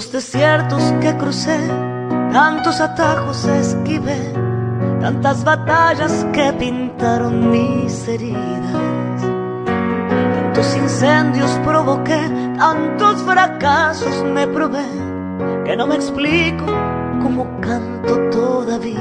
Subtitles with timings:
[0.00, 1.58] tantos desiertos que crucé,
[2.32, 4.32] tantos atajos esquivé,
[4.98, 9.22] tantas batallas que pintaron mis heridas,
[9.66, 12.18] tantos incendios provoqué,
[12.56, 14.86] tantos fracasos me probé,
[15.66, 16.64] que no me explico
[17.22, 18.98] cómo canto todavía.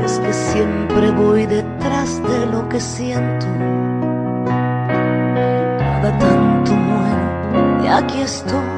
[0.00, 3.46] Y es que siempre voy detrás de lo que siento,
[5.78, 8.77] cada tanto muero y aquí estoy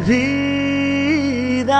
[0.00, 1.78] vida.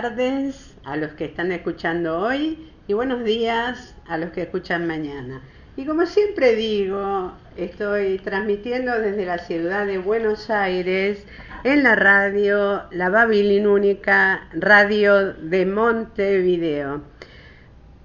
[0.00, 5.42] Tardes a los que están escuchando hoy y buenos días a los que escuchan mañana.
[5.76, 11.26] Y como siempre digo, estoy transmitiendo desde la ciudad de Buenos Aires
[11.64, 17.02] en la radio La Única Radio de Montevideo.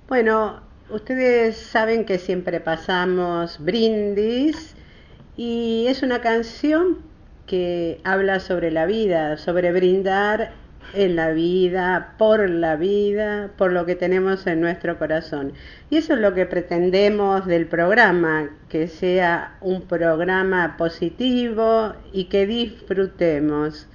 [0.10, 4.76] Bueno, ustedes saben que siempre pasamos brindis
[5.38, 6.98] y es una canción
[7.48, 13.86] que habla sobre la vida, sobre brindar en la vida, por la vida, por lo
[13.86, 15.54] que tenemos en nuestro corazón.
[15.90, 22.46] Y eso es lo que pretendemos del programa, que sea un programa positivo y que
[22.46, 23.88] disfrutemos.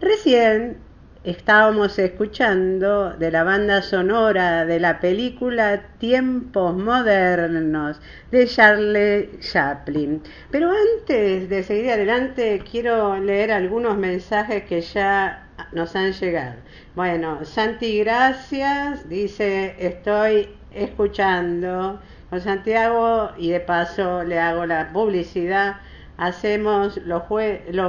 [0.00, 0.78] Recién
[1.24, 7.98] estábamos escuchando de la banda sonora de la película Tiempos Modernos
[8.30, 10.22] de Charlie Chaplin.
[10.50, 15.43] Pero antes de seguir adelante, quiero leer algunos mensajes que ya
[15.74, 16.56] nos han llegado.
[16.94, 19.08] Bueno, Santi, gracias.
[19.08, 22.00] Dice, estoy escuchando
[22.30, 25.76] con Santiago y de paso le hago la publicidad.
[26.16, 27.24] Hacemos los,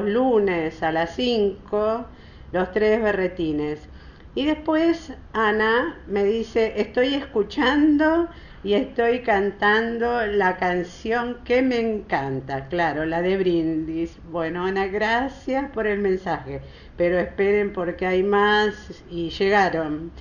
[0.03, 2.05] lunes a las 5
[2.51, 3.87] los tres berretines.
[4.33, 8.27] Y después Ana me dice, estoy escuchando
[8.65, 14.17] y estoy cantando la canción que me encanta, claro, la de Brindis.
[14.31, 16.61] Bueno, Ana, gracias por el mensaje,
[16.97, 20.11] pero esperen porque hay más y llegaron.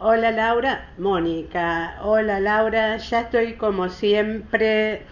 [0.00, 1.98] Hola Laura, Mónica.
[2.00, 5.02] Hola Laura, ya estoy como siempre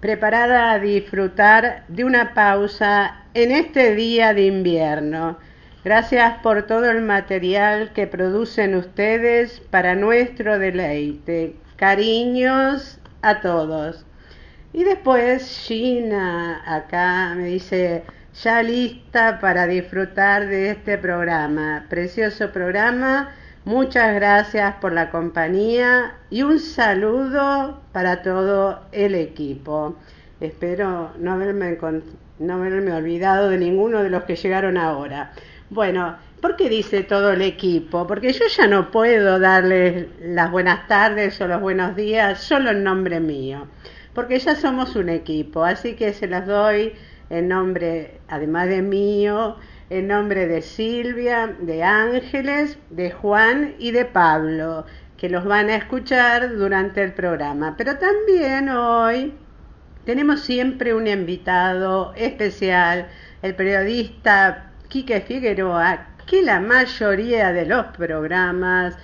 [0.00, 5.38] preparada a disfrutar de una pausa en este día de invierno.
[5.82, 11.61] Gracias por todo el material que producen ustedes para nuestro deleite.
[11.82, 14.06] Cariños a todos.
[14.72, 18.04] Y después Gina acá me dice,
[18.40, 21.86] ya lista para disfrutar de este programa.
[21.90, 23.32] Precioso programa.
[23.64, 29.96] Muchas gracias por la compañía y un saludo para todo el equipo.
[30.38, 31.78] Espero no haberme,
[32.38, 35.32] no haberme olvidado de ninguno de los que llegaron ahora.
[35.68, 38.06] Bueno, ¿por qué dice todo el equipo?
[38.06, 42.82] Porque yo ya no puedo darles las buenas tardes o los buenos días solo en
[42.82, 43.68] nombre mío,
[44.12, 46.94] porque ya somos un equipo, así que se las doy
[47.30, 49.56] en nombre, además de mío,
[49.88, 54.84] en nombre de Silvia, de Ángeles, de Juan y de Pablo,
[55.16, 57.76] que los van a escuchar durante el programa.
[57.78, 59.32] Pero también hoy
[60.04, 63.06] tenemos siempre un invitado especial,
[63.42, 68.96] el periodista Quique Figueroa que la mayoría de los programas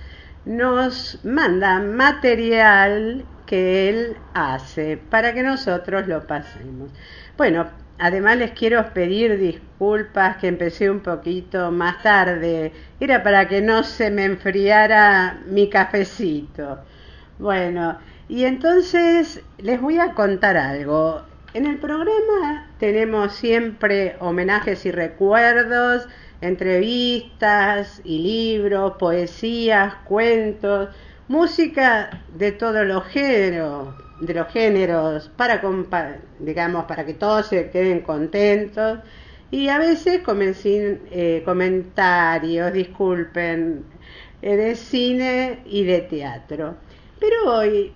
[0.45, 6.89] nos manda material que él hace para que nosotros lo pasemos.
[7.37, 7.67] Bueno,
[7.99, 12.71] además les quiero pedir disculpas que empecé un poquito más tarde.
[12.99, 16.79] Era para que no se me enfriara mi cafecito.
[17.37, 21.21] Bueno, y entonces les voy a contar algo.
[21.53, 26.07] En el programa tenemos siempre homenajes y recuerdos,
[26.41, 30.89] entrevistas y libros, poesías, cuentos,
[31.27, 35.61] música de todos los géneros, de los géneros, para
[36.39, 38.99] digamos para que todos se queden contentos
[39.51, 40.21] y a veces
[41.11, 43.85] eh, comentarios, disculpen,
[44.41, 46.77] eh, de cine y de teatro.
[47.19, 47.93] Pero hoy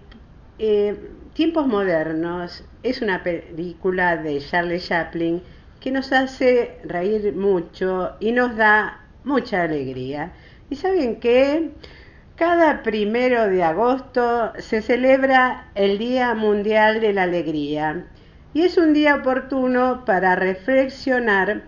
[0.59, 0.95] Eh,
[1.33, 5.41] Tiempos Modernos es una película de Charlie Chaplin
[5.84, 10.32] que nos hace reír mucho y nos da mucha alegría.
[10.70, 11.72] ¿Y saben qué?
[12.38, 18.06] Cada primero de agosto se celebra el Día Mundial de la Alegría
[18.54, 21.63] y es un día oportuno para reflexionar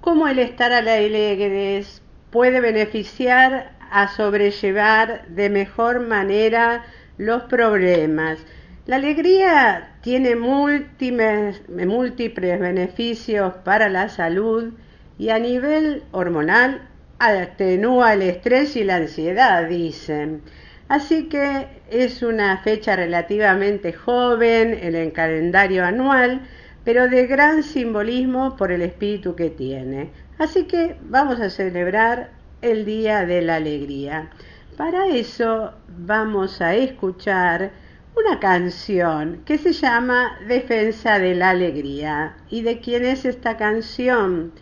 [0.00, 2.00] cómo el estar alegres
[2.30, 6.86] puede beneficiar a sobrellevar de mejor manera
[7.18, 8.38] los problemas.
[8.84, 14.72] La alegría tiene múltiples, beneficios para la salud
[15.18, 16.88] y a nivel hormonal
[17.20, 20.42] atenúa el estrés y la ansiedad, dicen.
[20.88, 26.40] Así que es una fecha relativamente joven en el calendario anual,
[26.82, 30.10] pero de gran simbolismo por el espíritu que tiene.
[30.38, 32.30] Así que vamos a celebrar
[32.62, 34.30] el Día de la Alegría.
[34.76, 37.70] Para eso vamos a escuchar
[38.14, 42.36] una canción que se llama Defensa de la Alegría.
[42.50, 44.52] ¿Y de quién es esta canción?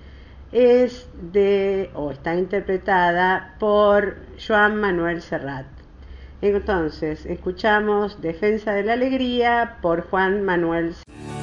[0.52, 5.66] Es de, o está interpretada por Joan Manuel Serrat.
[6.42, 11.39] Entonces, escuchamos Defensa de la Alegría por Juan Manuel Serrat.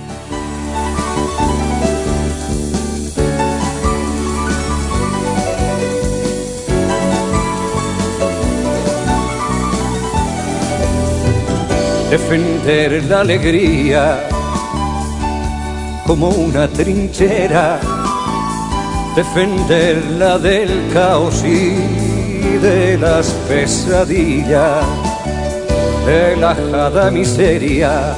[12.09, 14.27] Defender la alegría
[16.05, 17.79] como una trinchera,
[19.15, 21.75] defenderla del caos y
[22.61, 24.85] de las pesadillas,
[26.05, 28.15] de la jada miseria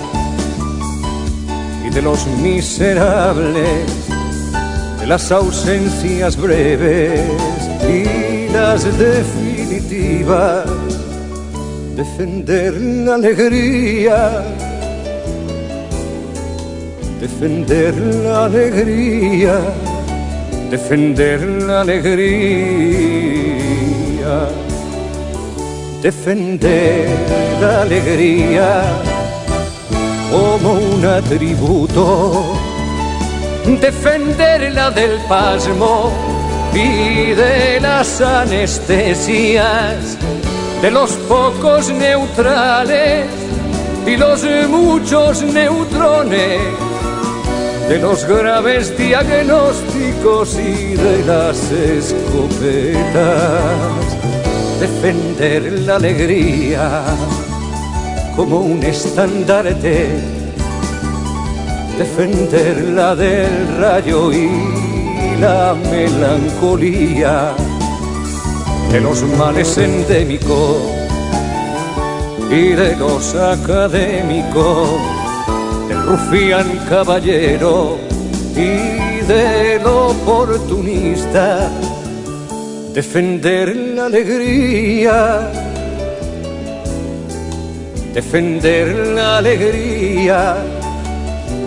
[1.84, 3.88] y de los miserables,
[5.00, 7.22] de las ausencias breves
[7.90, 10.79] y las definitivas
[12.00, 12.74] defender
[13.06, 14.20] la alegría,
[17.20, 19.60] defender la alegría,
[20.72, 22.08] defender la alegría,
[26.02, 27.10] defender
[27.60, 28.82] la alegría
[30.32, 32.46] como un atributo,
[33.82, 36.14] defenderla del pasmo
[36.74, 40.18] y de las anestesias
[40.82, 43.28] de los pocos neutrales
[44.08, 46.60] y los muchos neutrones,
[47.88, 53.14] de los graves diagnósticos y de las escopetas,
[54.80, 57.04] defender la alegría
[58.36, 60.08] como un estandarte,
[62.00, 64.50] defenderla del rayo y
[65.40, 67.54] la melancolía
[68.92, 70.99] de los males endémicos
[72.50, 74.90] y de los académicos,
[75.88, 77.98] del rufián caballero
[78.56, 81.70] y del oportunista,
[82.94, 85.52] defender la alegría,
[88.14, 90.58] defender la alegría,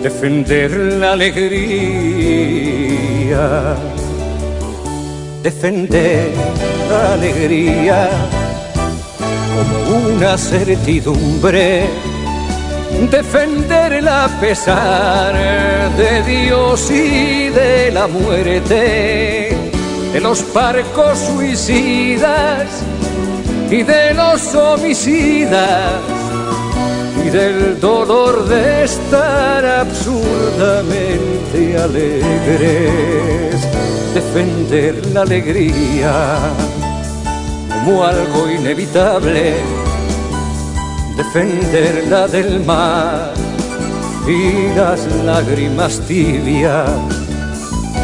[0.01, 2.33] defender la alegría
[5.43, 6.31] defender
[6.89, 8.09] la alegría
[9.53, 11.85] como una certidumbre,
[13.11, 15.33] defenderla a pesar
[15.95, 19.55] de Dios y de la muerte,
[20.11, 22.67] de los parcos suicidas
[23.69, 26.01] y de los homicidas
[27.25, 33.61] y del dolor de estar absurdamente alegres
[34.13, 36.37] defender la alegría
[37.85, 39.55] como algo inevitable,
[41.17, 43.33] defenderla del mar
[44.25, 46.89] y las lágrimas tibias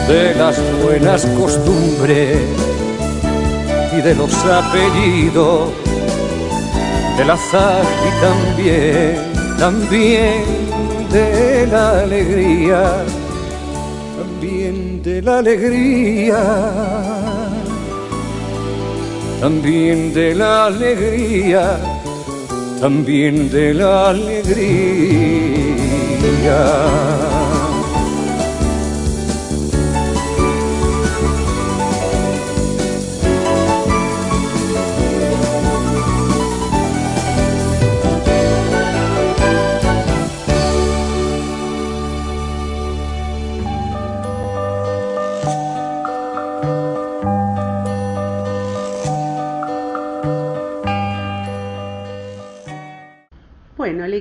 [0.07, 2.37] de las buenas costumbres
[3.97, 5.69] y de los apellidos
[7.17, 9.15] del azar y también,
[9.57, 10.43] también
[11.09, 13.05] de la alegría
[14.39, 16.39] también de la alegría,
[19.39, 21.79] también de la alegría,
[22.81, 24.49] también de la alegría.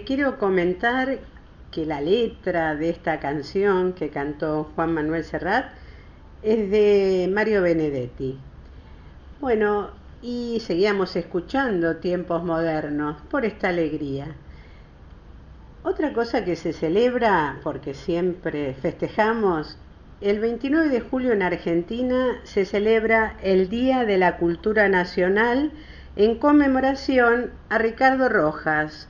[0.09, 1.19] Quiero comentar
[1.71, 5.67] que la letra de esta canción que cantó Juan Manuel Serrat
[6.43, 8.39] es de Mario Benedetti.
[9.39, 9.91] Bueno,
[10.23, 14.35] y seguíamos escuchando tiempos modernos por esta alegría.
[15.83, 19.77] Otra cosa que se celebra, porque siempre festejamos,
[20.23, 25.71] el 29 de julio en Argentina se celebra el Día de la Cultura Nacional
[26.17, 29.07] en conmemoración a Ricardo Rojas,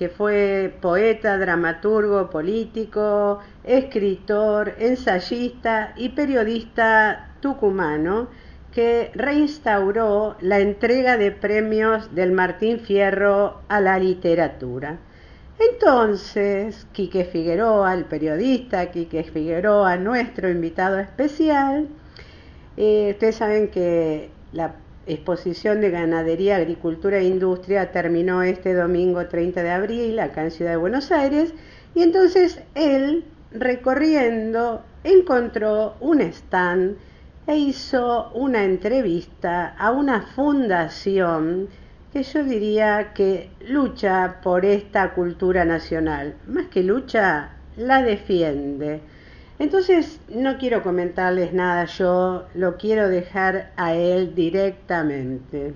[0.00, 8.28] que fue poeta, dramaturgo, político, escritor, ensayista y periodista tucumano,
[8.72, 15.00] que reinstauró la entrega de premios del Martín Fierro a la literatura.
[15.58, 21.88] Entonces, Quique Figueroa, el periodista Quique Figueroa, nuestro invitado especial,
[22.78, 24.76] eh, ustedes saben que la
[25.12, 30.72] exposición de ganadería, agricultura e industria terminó este domingo 30 de abril acá en Ciudad
[30.72, 31.52] de Buenos Aires
[31.94, 36.96] y entonces él, recorriendo, encontró un stand
[37.46, 41.68] e hizo una entrevista a una fundación
[42.12, 49.00] que yo diría que lucha por esta cultura nacional, más que lucha, la defiende.
[49.60, 55.74] Entonces no quiero comentarles nada yo, lo quiero dejar a él directamente.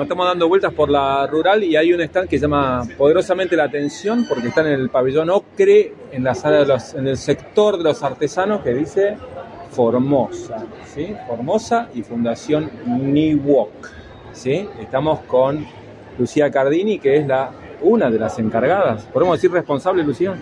[0.00, 4.24] estamos dando vueltas por la rural y hay un stand que llama poderosamente la atención
[4.26, 7.84] porque está en el pabellón Ocre, en la sala de los, en el sector de
[7.84, 9.18] los artesanos que dice
[9.72, 11.14] Formosa, ¿sí?
[11.26, 13.90] Formosa y Fundación Niwok,
[14.32, 14.66] ¿sí?
[14.80, 15.66] Estamos con
[16.18, 17.50] Lucía Cardini, que es la
[17.82, 19.04] una de las encargadas.
[19.06, 20.34] ¿Podemos decir responsable, Lucía?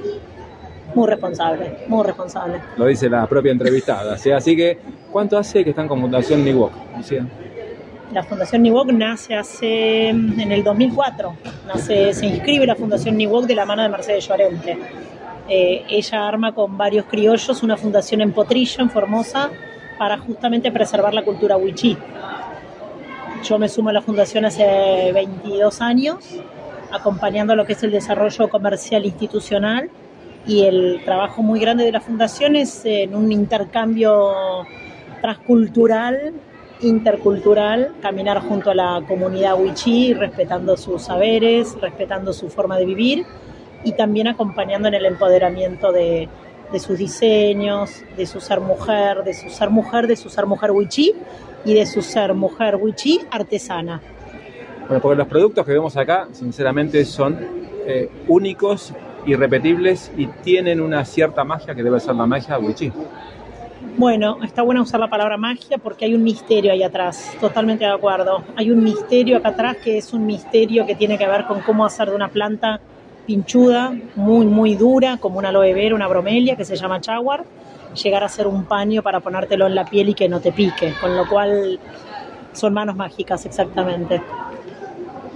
[0.95, 2.61] Muy responsable, muy responsable.
[2.77, 4.31] Lo dice la propia entrevistada, ¿sí?
[4.31, 4.79] Así que,
[5.13, 7.27] ¿cuánto hace que están con Fundación Niwok, Lucía?
[8.13, 11.35] La Fundación Niwok nace hace en el 2004.
[11.67, 14.79] Nace, se inscribe la Fundación Niwok de la mano de Mercedes Llorente
[15.49, 19.51] eh, ella arma con varios criollos una fundación en Potrillo, en Formosa,
[19.99, 21.97] para justamente preservar la cultura wichí.
[23.43, 26.17] Yo me sumo a la fundación hace 22 años,
[26.93, 29.91] acompañando lo que es el desarrollo comercial institucional
[30.47, 34.65] y el trabajo muy grande de la fundación es en un intercambio
[35.21, 36.33] transcultural,
[36.81, 43.27] intercultural, caminar junto a la comunidad wichí, respetando sus saberes, respetando su forma de vivir
[43.85, 46.29] y también acompañando en el empoderamiento de,
[46.79, 51.15] sus diseños, de su ser mujer, de su ser mujer, de su ser mujer wichí
[51.65, 54.01] y de su ser mujer wichí artesana.
[54.89, 57.39] Bueno, porque los productos que vemos acá, sinceramente, son
[57.87, 58.95] eh, únicos,
[59.27, 62.91] irrepetibles y tienen una cierta magia que debe ser la magia wichí.
[63.99, 67.91] Bueno, está bueno usar la palabra magia porque hay un misterio ahí atrás, totalmente de
[67.91, 68.45] acuerdo.
[68.57, 71.85] Hay un misterio acá atrás que es un misterio que tiene que ver con cómo
[71.85, 72.81] hacer de una planta
[73.27, 77.45] pinchuda, muy, muy dura, como una aloe vera, una bromelia, que se llama chawar,
[78.03, 80.95] llegar a ser un paño para ponértelo en la piel y que no te pique,
[80.99, 81.79] con lo cual
[82.53, 84.23] son manos mágicas exactamente.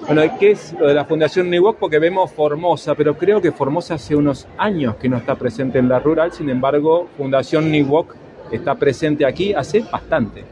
[0.07, 1.79] Bueno, ¿qué es lo de la Fundación Niwok?
[1.79, 5.89] Porque vemos Formosa, pero creo que Formosa hace unos años que no está presente en
[5.89, 8.15] la rural, sin embargo, Fundación Niwok
[8.51, 10.45] está presente aquí hace bastante.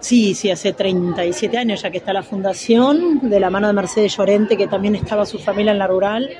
[0.00, 4.16] Sí, sí, hace 37 años ya que está la fundación, de la mano de Mercedes
[4.16, 6.30] Llorente, que también estaba su familia en la rural,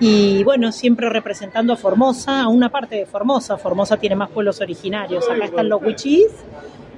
[0.00, 3.58] y bueno, siempre representando a Formosa, a una parte de Formosa.
[3.58, 5.28] Formosa tiene más pueblos originarios.
[5.30, 6.26] Acá están los Wichis,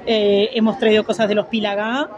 [0.07, 2.09] eh, hemos traído cosas de los Pilagá,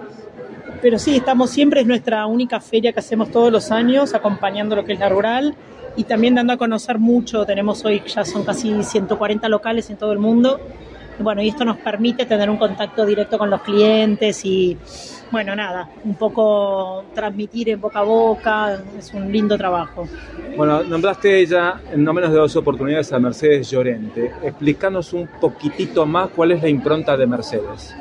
[0.81, 4.85] pero sí, estamos siempre, es nuestra única feria que hacemos todos los años, acompañando lo
[4.85, 5.55] que es la rural
[5.97, 7.45] y también dando a conocer mucho.
[7.45, 10.61] Tenemos hoy, ya son casi 140 locales en todo el mundo.
[11.19, 14.79] Bueno, y esto nos permite tener un contacto directo con los clientes y
[15.33, 20.07] bueno, nada, un poco transmitir en boca a boca, es un lindo trabajo.
[20.57, 24.31] Bueno, nombraste ella en no menos de dos oportunidades a Mercedes Llorente.
[24.45, 27.95] Explícanos un poquitito más cuál es la impronta de Mercedes.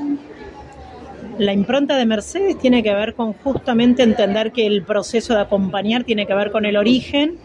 [1.38, 6.04] La impronta de Mercedes tiene que ver con justamente entender que el proceso de acompañar
[6.04, 7.38] tiene que ver con el origen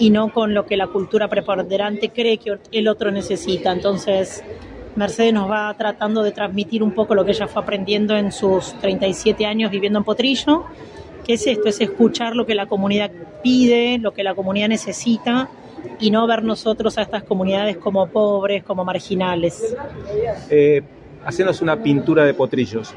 [0.00, 3.70] y no con lo que la cultura preponderante cree que el otro necesita.
[3.70, 4.42] Entonces,
[4.96, 8.74] Mercedes nos va tratando de transmitir un poco lo que ella fue aprendiendo en sus
[8.80, 10.64] 37 años viviendo en Potrillo,
[11.24, 13.12] que es esto, es escuchar lo que la comunidad
[13.42, 15.48] pide, lo que la comunidad necesita
[16.00, 19.76] y no ver nosotros a estas comunidades como pobres, como marginales.
[20.50, 20.82] Eh,
[21.60, 22.94] una pintura de Potrillos.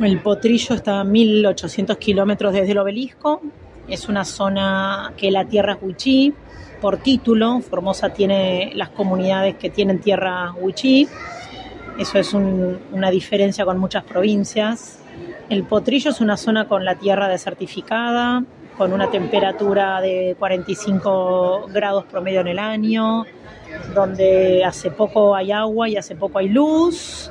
[0.00, 3.40] El Potrillo está a 1800 kilómetros desde el obelisco,
[3.88, 6.34] es una zona que la tierra es huichí,
[6.80, 7.60] por título.
[7.60, 11.08] Formosa tiene las comunidades que tienen tierra wichí.
[11.98, 15.00] Eso es una diferencia con muchas provincias.
[15.48, 18.44] El Potrillo es una zona con la tierra desertificada,
[18.76, 23.24] con una temperatura de 45 grados promedio en el año,
[23.94, 27.30] donde hace poco hay agua y hace poco hay luz.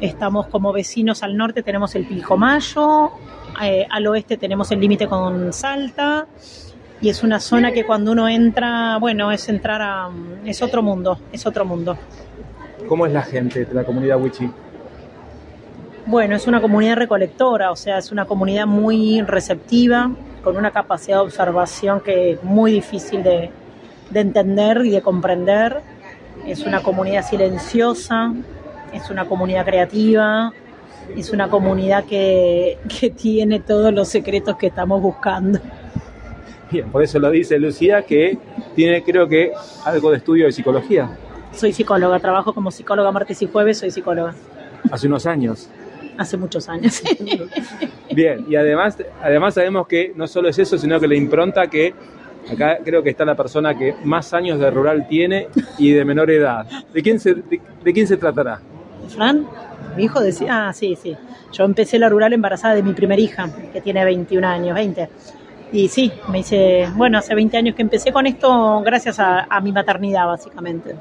[0.00, 3.10] Estamos como vecinos al norte, tenemos el Pilcomayo,
[3.62, 6.26] eh, al oeste tenemos el límite con Salta
[7.00, 10.10] y es una zona que cuando uno entra, bueno, es entrar a...
[10.44, 11.96] es otro mundo, es otro mundo.
[12.88, 14.50] ¿Cómo es la gente de la comunidad Wichi?
[16.06, 20.10] Bueno, es una comunidad recolectora, o sea, es una comunidad muy receptiva,
[20.42, 23.50] con una capacidad de observación que es muy difícil de,
[24.10, 25.80] de entender y de comprender.
[26.46, 28.32] Es una comunidad silenciosa,
[28.92, 30.52] es una comunidad creativa,
[31.16, 35.58] es una comunidad que, que tiene todos los secretos que estamos buscando.
[36.70, 38.38] Bien, por eso lo dice Lucía, que
[38.74, 39.52] tiene creo que
[39.84, 41.10] algo de estudio de psicología.
[41.52, 44.34] Soy psicóloga, trabajo como psicóloga martes y jueves, soy psicóloga.
[44.90, 45.68] Hace unos años.
[46.18, 47.02] Hace muchos años.
[48.14, 51.94] Bien, y además, además sabemos que no solo es eso, sino que la impronta que
[52.50, 56.30] acá creo que está la persona que más años de rural tiene y de menor
[56.30, 56.66] edad.
[56.92, 58.60] ¿De quién se, de, de quién se tratará?
[59.08, 59.46] Fran,
[59.96, 61.16] mi hijo decía, ah, sí, sí.
[61.52, 65.08] Yo empecé la rural embarazada de mi primera hija, que tiene 21 años, 20.
[65.72, 69.60] Y sí, me dice, bueno, hace 20 años que empecé con esto gracias a, a
[69.60, 70.94] mi maternidad, básicamente.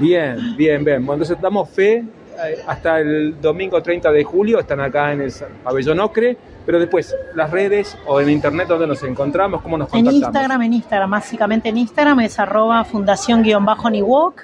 [0.00, 1.04] Bien, bien, bien.
[1.04, 5.32] Bueno, entonces damos fe eh, hasta el domingo 30 de julio, están acá en el
[5.62, 6.36] pabellón Ocre,
[6.66, 10.26] pero después las redes o en internet donde nos encontramos, cómo nos En contactamos.
[10.26, 14.42] Instagram, en Instagram, básicamente en Instagram es arroba fundación-niwok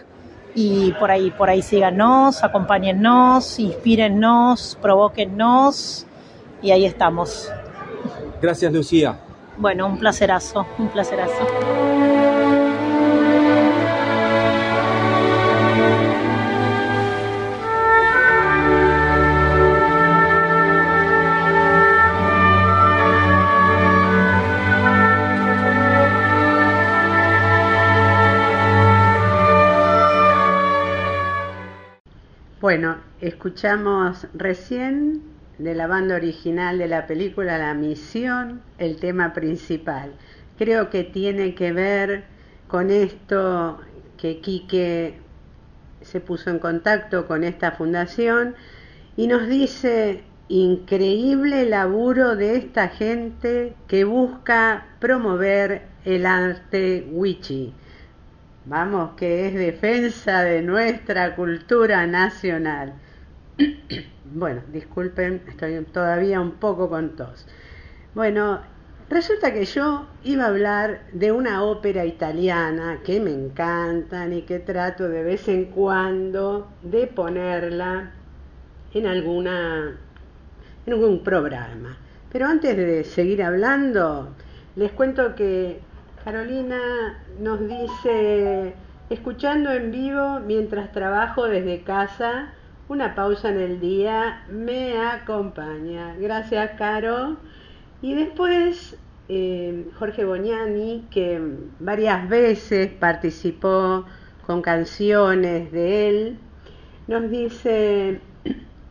[0.54, 6.06] y por ahí, por ahí síganos, acompáñennos, inspírennos, provóquennos
[6.62, 7.50] y ahí estamos.
[8.40, 9.18] Gracias, Lucía.
[9.58, 12.21] Bueno, un placerazo, un placerazo.
[32.74, 35.20] Bueno, escuchamos recién
[35.58, 40.14] de la banda original de la película La Misión, el tema principal.
[40.56, 42.24] Creo que tiene que ver
[42.68, 43.78] con esto
[44.16, 45.18] que Quique
[46.00, 48.54] se puso en contacto con esta fundación
[49.18, 57.74] y nos dice increíble laburo de esta gente que busca promover el arte wichi.
[58.64, 62.94] Vamos, que es defensa de nuestra cultura nacional.
[64.34, 67.46] Bueno, disculpen, estoy todavía un poco con tos.
[68.14, 68.62] Bueno,
[69.10, 74.58] resulta que yo iba a hablar de una ópera italiana que me encantan y que
[74.58, 78.12] trato de vez en cuando de ponerla
[78.94, 79.98] en alguna
[80.86, 81.98] en algún programa.
[82.32, 84.34] Pero antes de seguir hablando,
[84.76, 85.80] les cuento que
[86.24, 88.74] Carolina nos dice,
[89.10, 92.52] escuchando en vivo mientras trabajo desde casa,
[92.88, 96.14] una pausa en el día me acompaña.
[96.20, 97.38] Gracias, Caro.
[98.02, 98.96] Y después
[99.28, 101.40] eh, Jorge Bognani, que
[101.80, 104.04] varias veces participó
[104.46, 106.38] con canciones de él,
[107.08, 108.20] nos dice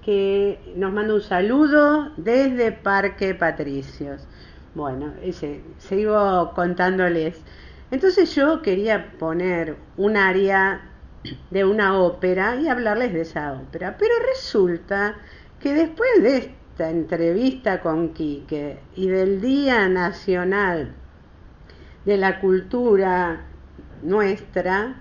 [0.04, 4.28] que nos manda un saludo desde Parque Patricios.
[4.74, 7.42] Bueno, ese, sigo contándoles.
[7.92, 10.82] Entonces yo quería poner un área
[11.50, 13.98] de una ópera y hablarles de esa ópera.
[14.00, 15.16] Pero resulta
[15.60, 20.94] que después de esta entrevista con Quique y del Día Nacional
[22.06, 23.42] de la Cultura
[24.02, 24.96] Nuestra,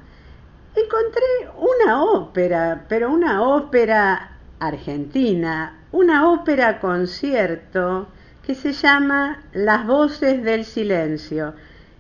[0.74, 8.08] encontré una ópera, pero una ópera argentina, una ópera concierto
[8.46, 11.54] que se llama Las Voces del Silencio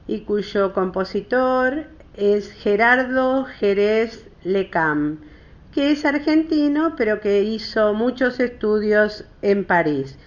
[0.06, 5.18] y cuyo compositor es Gerardo Jerez Lecam,
[5.72, 10.18] que es argentino pero que hizo muchos estudios en París.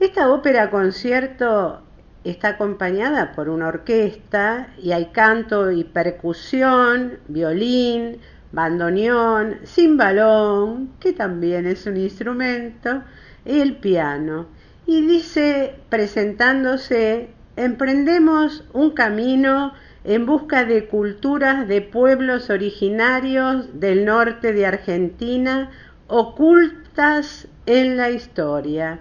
[0.00, 1.82] Esta ópera concierto
[2.24, 8.18] está acompañada por una orquesta y hay canto y percusión, violín,
[8.52, 13.02] bandoneón, cimbalón, que también es un instrumento,
[13.44, 14.46] y el piano.
[14.90, 19.72] Y dice, presentándose, emprendemos un camino
[20.02, 25.70] en busca de culturas de pueblos originarios del norte de Argentina
[26.08, 28.98] ocultas en la historia.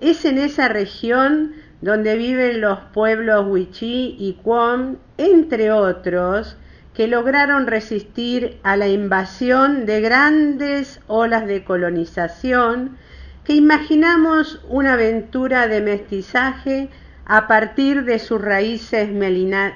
[0.00, 6.56] Es en esa región donde viven los pueblos Huichí y Cuom, entre otros,
[6.94, 12.96] que lograron resistir a la invasión de grandes olas de colonización
[13.46, 16.90] que imaginamos una aventura de mestizaje
[17.24, 19.08] a partir de sus raíces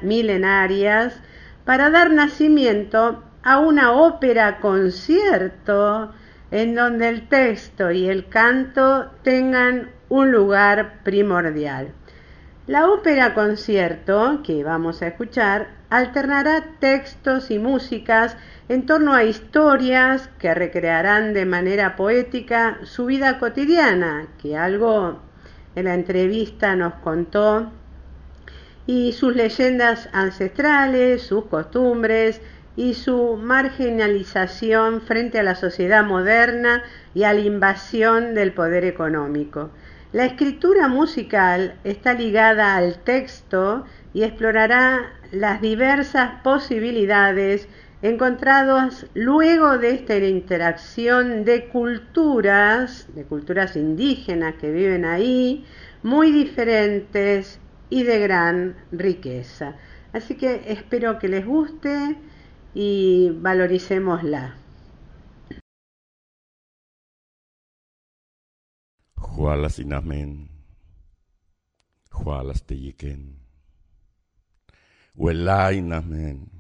[0.03, 1.21] milenarias
[1.65, 6.13] para dar nacimiento a una ópera concierto
[6.51, 11.93] en donde el texto y el canto tengan un lugar primordial.
[12.67, 18.37] La ópera concierto que vamos a escuchar alternará textos y músicas
[18.71, 25.19] en torno a historias que recrearán de manera poética su vida cotidiana, que algo
[25.75, 27.73] en la entrevista nos contó,
[28.87, 32.41] y sus leyendas ancestrales, sus costumbres
[32.77, 39.71] y su marginalización frente a la sociedad moderna y a la invasión del poder económico.
[40.13, 47.69] La escritura musical está ligada al texto y explorará las diversas posibilidades
[48.03, 55.65] encontradas luego de esta interacción de culturas, de culturas indígenas que viven ahí,
[56.03, 57.59] muy diferentes
[57.91, 59.77] y de gran riqueza.
[60.13, 62.17] Así que espero que les guste
[62.75, 64.57] y valoricémosla.
[69.17, 70.49] Hvala sinamen.
[72.11, 73.41] Hvala stejiken.
[75.15, 76.60] Wela inamen.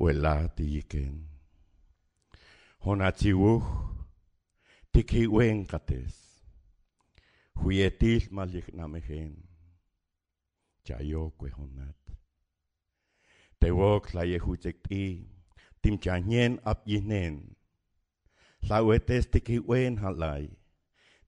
[0.00, 1.28] welatiyiken.
[2.84, 3.62] Honatziwuj
[4.92, 6.14] tikiuenkates.
[7.60, 9.32] Huyetil maliknamejen.
[10.84, 12.02] Chayokwe honat.
[13.60, 15.30] Tewok la yehutekti.
[15.82, 17.56] Timchanyen abyinen.
[18.68, 20.48] Lawetes tikiwen halay.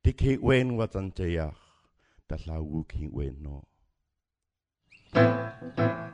[0.02, 1.62] Tikiwen watanchayach.
[2.28, 3.68] Taslawuk hiwen no.
[5.10, 6.07] Thank you.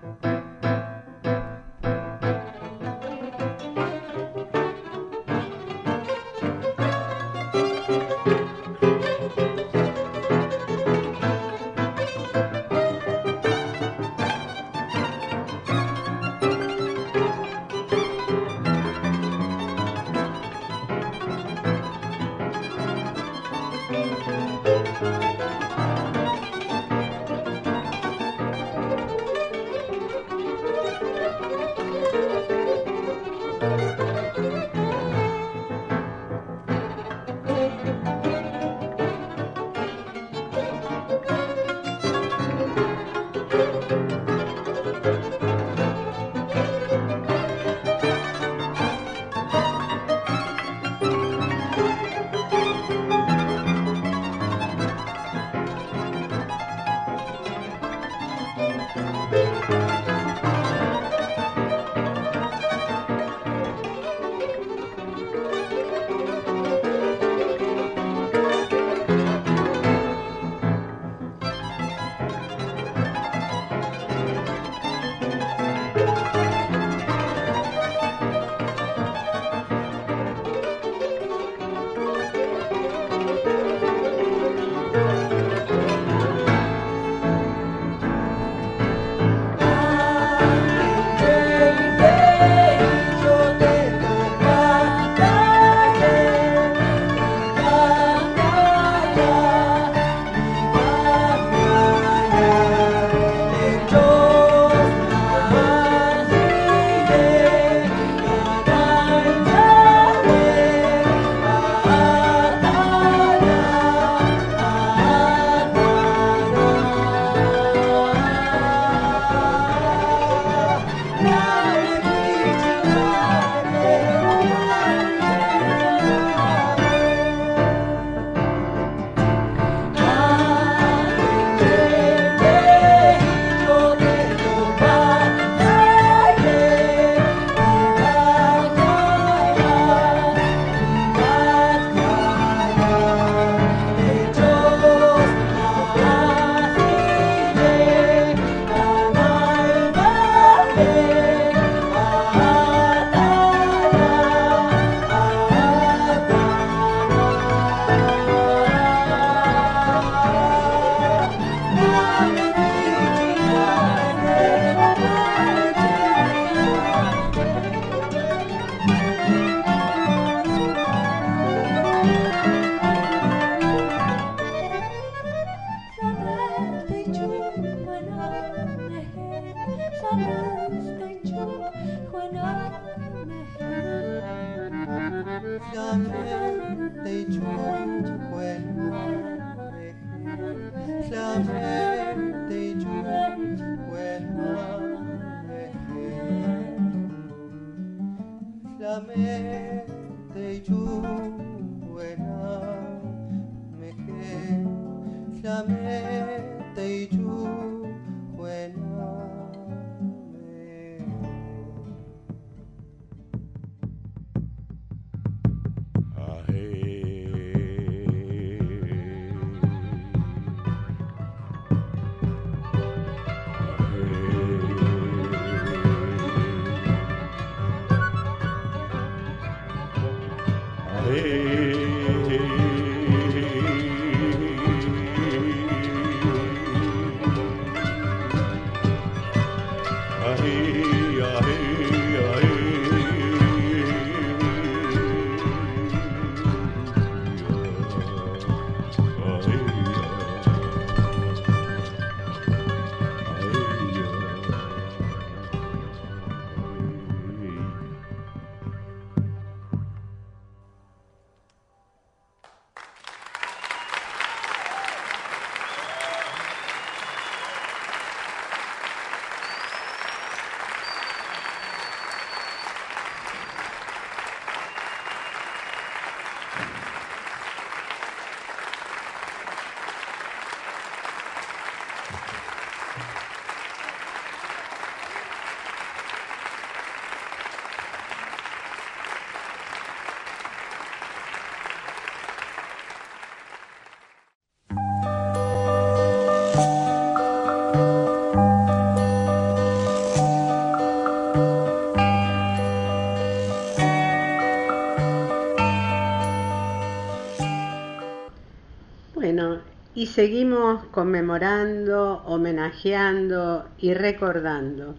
[310.15, 314.95] Seguimos conmemorando, homenajeando y recordando.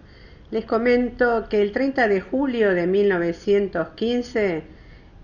[0.52, 4.64] Les comento que el 30 de julio de 1915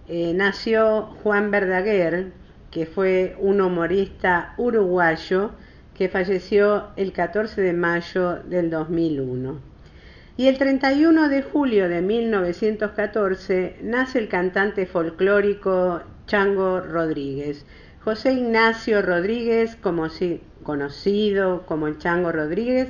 [0.07, 2.31] eh, nació Juan Verdaguer,
[2.71, 5.51] que fue un humorista uruguayo
[5.93, 9.59] que falleció el 14 de mayo del 2001.
[10.37, 17.65] Y el 31 de julio de 1914 nace el cantante folclórico Chango Rodríguez,
[18.03, 19.77] José Ignacio Rodríguez,
[20.63, 22.89] conocido como el Chango Rodríguez,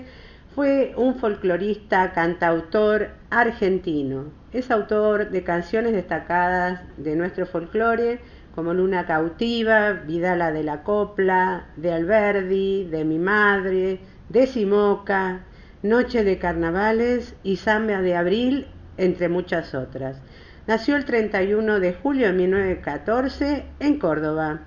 [0.56, 4.32] fue un folclorista, cantautor argentino.
[4.54, 8.22] Es autor de canciones destacadas de nuestro folclore,
[8.56, 15.42] como Luna Cautiva, Vidala de la Copla, de Alberdi, de Mi Madre, de Simoca,
[15.84, 20.22] Noche de Carnavales y Zambia de Abril, entre muchas otras.
[20.68, 24.62] Nació el 31 de julio de 1914 en Córdoba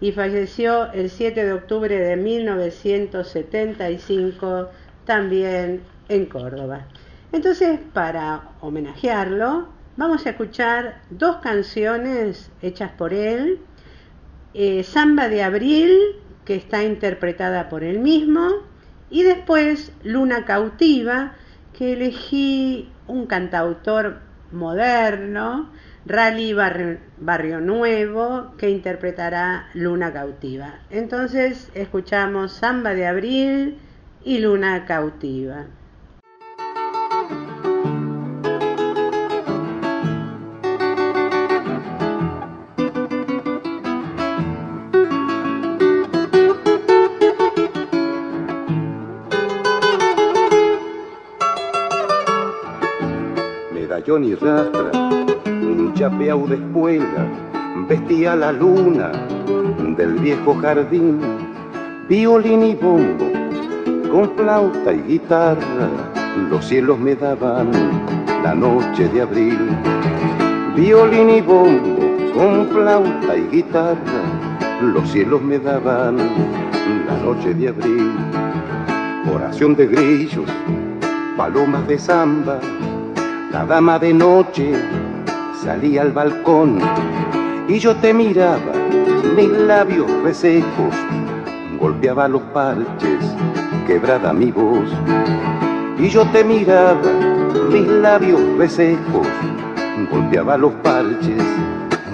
[0.00, 4.70] y falleció el 7 de octubre de 1975
[5.04, 6.86] también en Córdoba.
[7.32, 13.60] Entonces, para homenajearlo, vamos a escuchar dos canciones hechas por él.
[14.54, 15.98] Eh, Samba de Abril,
[16.44, 18.48] que está interpretada por él mismo,
[19.10, 21.34] y después Luna Cautiva,
[21.76, 24.20] que elegí un cantautor
[24.52, 25.70] moderno,
[26.08, 30.74] Rally Barrio, Nuevo, que interpretará Luna Cautiva.
[30.88, 33.78] Entonces escuchamos Samba de Abril
[34.24, 35.66] y Luna Cautiva.
[53.72, 54.34] Medallón y
[55.94, 57.26] chapeau de espuela,
[57.88, 59.12] vestía la luna
[59.96, 61.20] del viejo jardín,
[62.08, 63.26] violín y bombo,
[64.10, 65.88] con flauta y guitarra,
[66.50, 67.70] los cielos me daban
[68.42, 69.58] la noche de abril.
[70.76, 71.98] Violín y bombo,
[72.34, 74.22] con flauta y guitarra,
[74.82, 76.18] los cielos me daban
[77.06, 78.12] la noche de abril.
[79.34, 80.50] Oración de grillos,
[81.36, 82.60] palomas de samba,
[83.50, 84.74] la dama de noche
[85.66, 86.78] salí al balcón
[87.66, 88.72] y yo te miraba,
[89.34, 90.94] mis labios resecos,
[91.80, 93.34] golpeaba los parches,
[93.84, 94.88] quebrada mi voz.
[95.98, 97.10] Y yo te miraba,
[97.72, 99.26] mis labios resecos,
[100.08, 101.42] golpeaba los parches,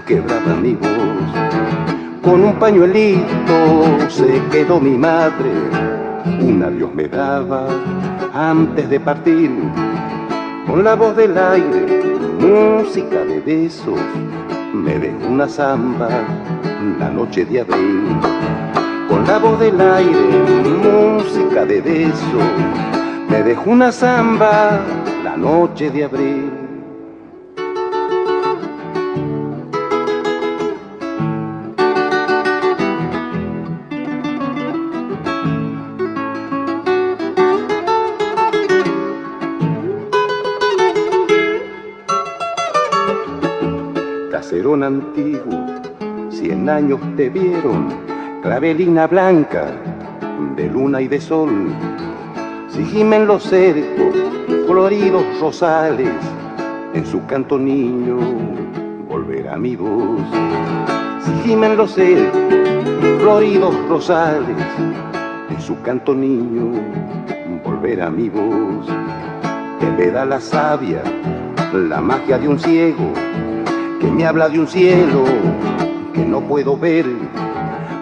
[0.07, 2.23] quebraba mi voz.
[2.23, 5.51] Con un pañuelito se quedó mi madre,
[6.41, 7.67] un adiós me daba
[8.33, 9.51] antes de partir,
[10.67, 12.02] con la voz del aire
[12.43, 14.01] música de besos,
[14.75, 16.09] me dejó una samba
[16.99, 18.19] la noche de abril.
[19.09, 20.19] Con la voz del aire,
[20.83, 22.41] música de beso,
[23.29, 24.81] me dejó una zamba
[25.23, 26.52] la noche de abril.
[44.83, 45.67] Antiguo,
[46.31, 47.89] cien años te vieron,
[48.43, 49.67] clavelina blanca,
[50.57, 51.51] de luna y de sol.
[52.69, 54.17] Si gimen los cercos,
[54.67, 56.11] coloridos rosales,
[56.95, 58.19] en su canto niño
[59.09, 60.21] volverá mi voz.
[61.25, 62.41] Si gimen los cercos,
[63.21, 64.57] floridos rosales,
[65.51, 66.73] en su canto niño
[67.65, 68.87] volverá mi voz.
[69.97, 71.03] Me da la savia,
[71.73, 73.13] la magia de un ciego,
[74.03, 75.23] que me habla de un cielo
[76.13, 77.07] que no puedo ver.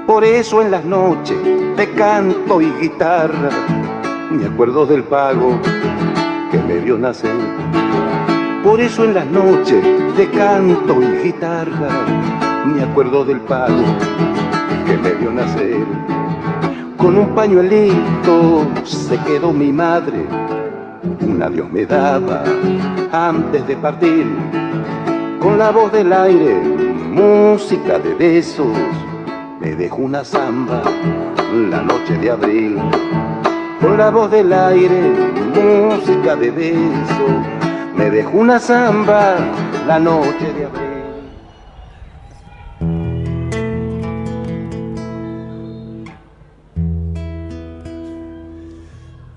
[0.06, 1.36] Por eso en las noches
[1.76, 3.50] de canto y guitarra
[4.30, 5.60] me acuerdo del pago
[6.50, 7.36] que me vio nacer.
[8.64, 9.84] Por eso en las noches
[10.16, 11.90] de canto y guitarra
[12.64, 13.84] me acuerdo del pago
[14.86, 15.84] que me vio nacer.
[16.96, 20.24] Con un pañuelito se quedó mi madre,
[21.20, 22.42] un adiós me daba
[23.12, 24.69] antes de partir.
[25.40, 28.76] Con la voz del aire, música de besos,
[29.58, 30.82] me dejó una zamba
[31.70, 32.78] la noche de abril.
[33.80, 35.00] Con la voz del aire,
[35.54, 37.30] música de besos,
[37.96, 39.36] me dejó una zamba
[39.86, 40.90] la noche de abril.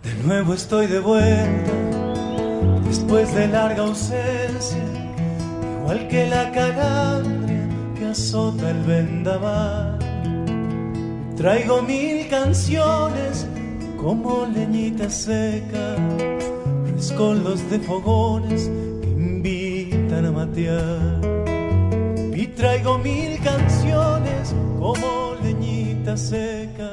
[0.03, 1.71] De nuevo estoy de vuelta,
[2.85, 5.02] después de larga ausencia,
[5.83, 7.67] igual que la calandria
[7.97, 9.99] que azota el vendaval.
[11.35, 13.45] Traigo mil canciones
[13.97, 15.97] como leñita seca,
[16.95, 18.71] rescoldos de fogones
[19.01, 21.19] que invitan a matear.
[22.33, 26.91] Y traigo mil canciones como leñita seca,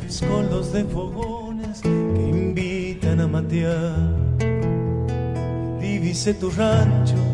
[0.00, 3.96] rescoldos de fogones que invitan a matear.
[5.80, 7.29] Divise tu rancho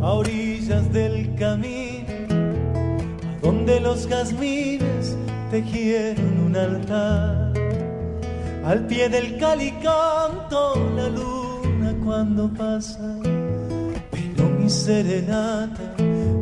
[0.00, 5.16] a orillas del camino, a donde los jazmines
[5.50, 7.52] tejieron un altar.
[8.64, 13.18] Al pie del calicanto la luna cuando pasa,
[14.10, 15.94] pero mi serenata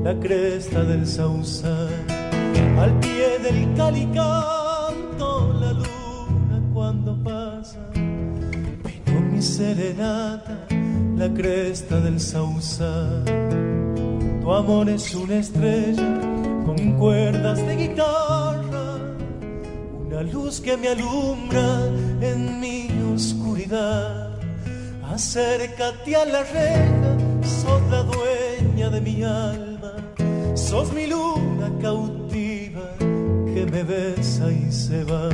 [0.03, 1.89] la cresta del sausal.
[2.79, 10.67] Al pie del calicanto la luna cuando pasa, pero mi serenata
[11.17, 13.46] la cresta del sausal.
[14.47, 16.21] Tu amor es una estrella
[16.65, 18.97] con cuerdas de guitarra,
[20.07, 21.85] una luz que me alumbra
[22.21, 24.39] en mi oscuridad.
[25.03, 29.95] Acércate a la reja, sos la dueña de mi alma,
[30.55, 35.29] sos mi luna cautiva que me besa y se va.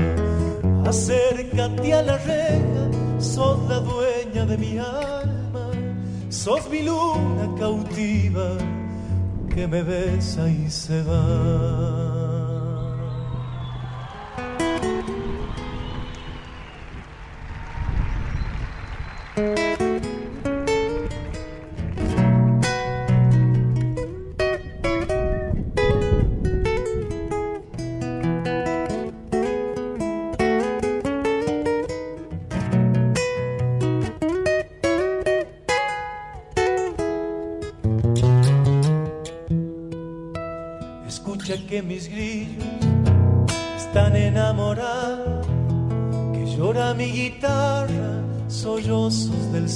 [0.88, 2.88] Acércate a la reja,
[3.18, 5.70] sos la dueña de mi alma,
[6.30, 8.56] sos mi luna cautiva
[9.54, 12.21] que me besa y se va.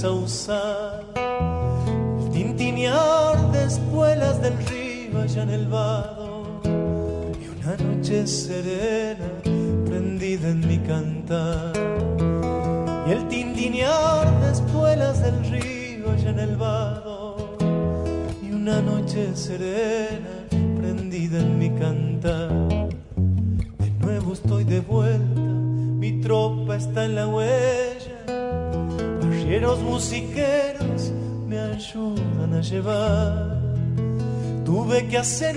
[0.07, 1.05] Sausal,
[2.21, 6.61] el tintinear de espuelas del río allá en el vado,
[7.43, 8.96] y una noche serena
[35.17, 35.57] Tuve que hacer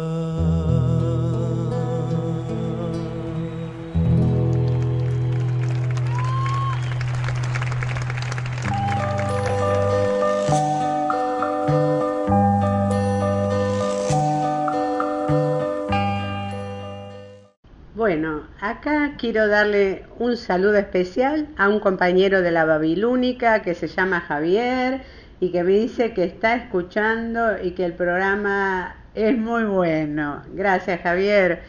[18.71, 24.21] Acá quiero darle un saludo especial a un compañero de la Babilónica que se llama
[24.21, 25.01] Javier
[25.39, 30.43] y que me dice que está escuchando y que el programa es muy bueno.
[30.53, 31.63] Gracias Javier.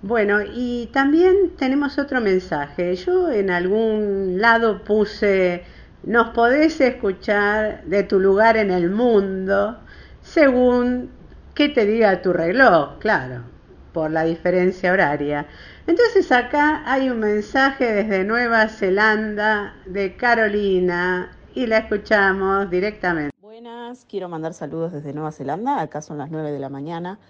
[0.00, 2.94] Bueno, y también tenemos otro mensaje.
[2.96, 5.64] Yo en algún lado puse,
[6.04, 9.78] nos podés escuchar de tu lugar en el mundo
[10.22, 11.10] según
[11.54, 13.53] que te diga tu reloj, claro
[13.94, 15.46] por la diferencia horaria.
[15.86, 23.30] Entonces acá hay un mensaje desde Nueva Zelanda de Carolina y la escuchamos directamente.
[23.40, 27.20] Buenas, quiero mandar saludos desde Nueva Zelanda, acá son las 9 de la mañana.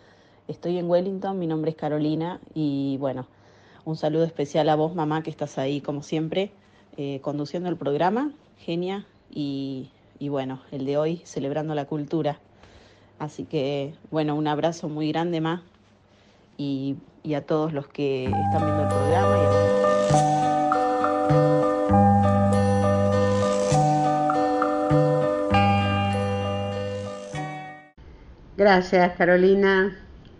[0.48, 3.28] Estoy en Wellington, mi nombre es Carolina y bueno,
[3.84, 6.50] un saludo especial a vos mamá que estás ahí como siempre
[6.96, 12.38] eh, conduciendo el programa, genia, y, y bueno, el de hoy celebrando la cultura.
[13.18, 15.62] Así que bueno, un abrazo muy grande, Ma,
[16.56, 16.96] y,
[17.34, 19.38] a todos los que están viendo el programa.
[19.38, 19.74] Y a...
[28.56, 29.96] Gracias, Carolina.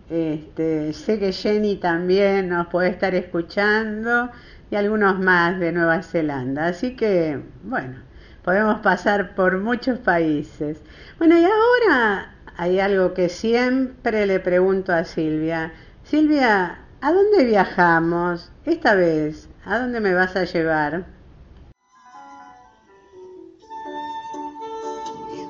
[0.08, 4.30] Este, sé que Jenny también nos puede estar escuchando
[4.70, 6.66] y algunos más de Nueva Zelanda.
[6.66, 7.96] Así que, bueno,
[8.44, 10.80] podemos pasar por muchos países.
[11.18, 15.72] Bueno, y ahora hay algo que siempre le pregunto a Silvia.
[16.14, 18.48] Silvia, ¿a dónde viajamos?
[18.64, 21.06] Esta vez, ¿a dónde me vas a llevar?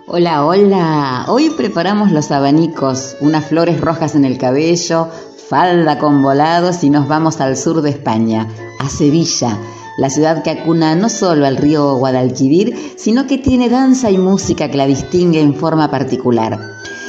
[0.06, 1.26] Hola, hola.
[1.28, 5.10] Hoy preparamos los abanicos, unas flores rojas en el cabello,
[5.50, 8.48] falda con volados y nos vamos al sur de España,
[8.80, 9.58] a Sevilla,
[9.98, 14.70] la ciudad que acuna no solo al río Guadalquivir, sino que tiene danza y música
[14.70, 16.58] que la distingue en forma particular.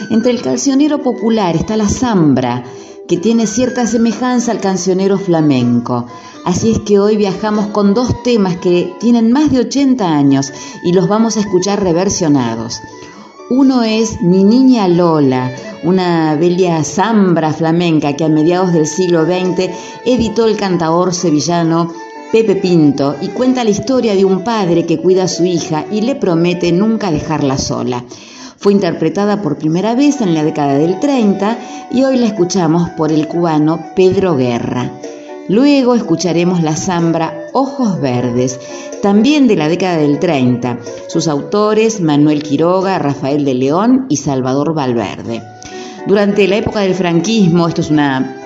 [0.10, 2.66] Entre el cancionero popular está la zambra,
[3.08, 6.08] que tiene cierta semejanza al cancionero flamenco.
[6.44, 10.52] Así es que hoy viajamos con dos temas que tienen más de 80 años
[10.84, 12.82] y los vamos a escuchar reversionados.
[13.50, 15.52] Uno es Mi Niña Lola,
[15.84, 19.70] una bella zambra flamenca que a mediados del siglo XX
[20.04, 21.94] editó el cantador sevillano
[22.32, 26.02] Pepe Pinto y cuenta la historia de un padre que cuida a su hija y
[26.02, 28.04] le promete nunca dejarla sola.
[28.66, 31.60] Fue interpretada por primera vez en la década del 30
[31.92, 34.90] y hoy la escuchamos por el cubano Pedro Guerra.
[35.48, 38.60] Luego escucharemos la zambra Ojos Verdes,
[39.04, 40.80] también de la década del 30.
[41.06, 45.44] Sus autores Manuel Quiroga, Rafael de León y Salvador Valverde.
[46.08, 48.45] Durante la época del franquismo, esto es una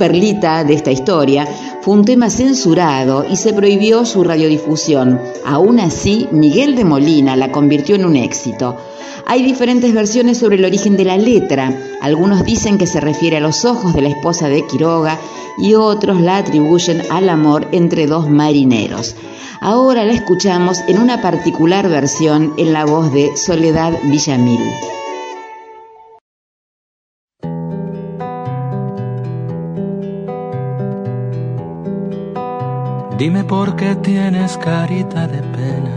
[0.00, 1.46] perlita de esta historia,
[1.82, 5.20] fue un tema censurado y se prohibió su radiodifusión.
[5.44, 8.78] Aún así, Miguel de Molina la convirtió en un éxito.
[9.26, 11.78] Hay diferentes versiones sobre el origen de la letra.
[12.00, 15.18] Algunos dicen que se refiere a los ojos de la esposa de Quiroga
[15.58, 19.14] y otros la atribuyen al amor entre dos marineros.
[19.60, 24.60] Ahora la escuchamos en una particular versión en la voz de Soledad Villamil.
[33.20, 35.94] Dime por qué tienes carita de pena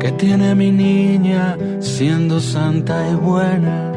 [0.00, 3.92] que tiene mi niña siendo santa y buena.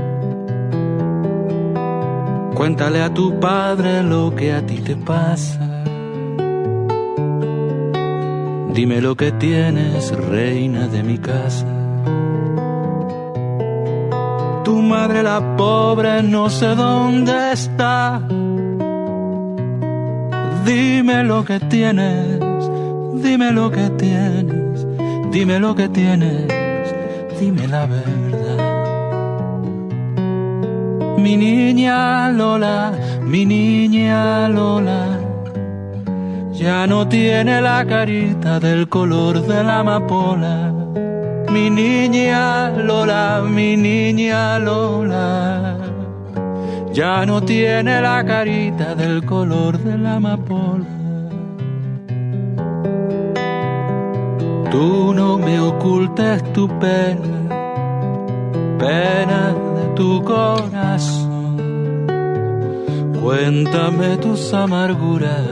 [2.53, 5.85] Cuéntale a tu padre lo que a ti te pasa.
[8.73, 11.65] Dime lo que tienes, reina de mi casa.
[14.65, 18.21] Tu madre la pobre no sé dónde está.
[20.65, 22.39] Dime lo que tienes,
[23.21, 24.69] dime lo que tienes
[25.31, 26.47] Dime lo que tienes,
[27.39, 28.57] dime la verdad.
[31.19, 35.19] Mi niña Lola, mi niña Lola,
[36.51, 40.73] ya no tiene la carita del color de la amapola.
[41.51, 45.77] Mi niña Lola, mi niña Lola,
[46.99, 50.85] ya no tiene la carita del color de la amapola.
[54.69, 57.37] Tú no me ocultes tu pena,
[58.77, 59.41] pena
[59.77, 61.55] de tu corazón.
[63.21, 65.47] Cuéntame tus amarguras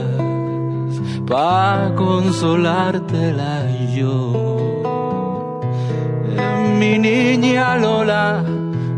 [1.30, 3.54] pa consolártela
[3.96, 4.16] yo.
[6.78, 8.44] Mi niña Lola,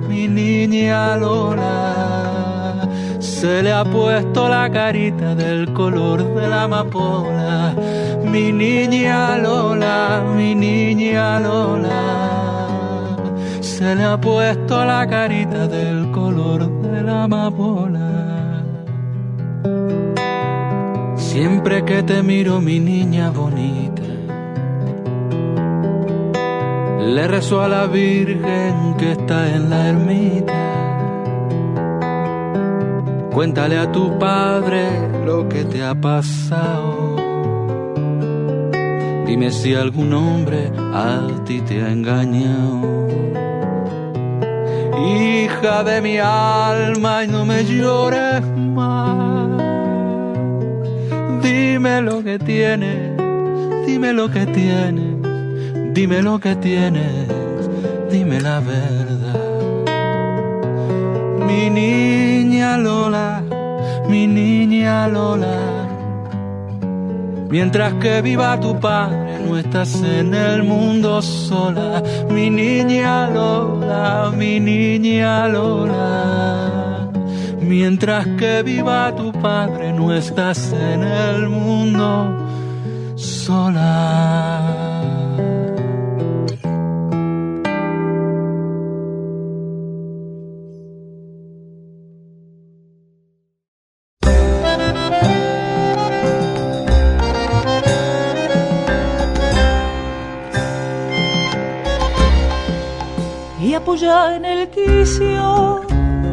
[0.09, 2.10] mi niña Lola,
[3.41, 7.74] se le ha puesto la carita del color de la amapola.
[8.22, 12.03] Mi niña Lola, mi niña Lola,
[13.62, 18.62] se le ha puesto la carita del color de la amapola.
[21.16, 24.03] Siempre que te miro, mi niña bonita,
[27.16, 30.60] le rezo a la Virgen que está en la ermita.
[33.41, 34.84] Cuéntale a tu padre
[35.24, 37.16] lo que te ha pasado.
[39.26, 43.09] Dime si algún hombre a ti te ha engañado.
[45.09, 48.43] Hija de mi alma, y no me llores
[48.74, 49.49] más.
[51.43, 53.16] Dime lo que tienes,
[53.86, 57.70] dime lo que tienes, dime lo que tienes,
[58.11, 58.99] dime la verdad.
[61.51, 63.42] Mi niña Lola,
[64.09, 65.59] mi niña Lola,
[67.51, 72.03] mientras que viva tu padre no estás en el mundo sola.
[72.30, 77.09] Mi niña Lola, mi niña Lola.
[77.61, 82.46] Mientras que viva tu padre, no estás en el mundo
[83.16, 84.70] sola.
[103.93, 105.80] En el quicio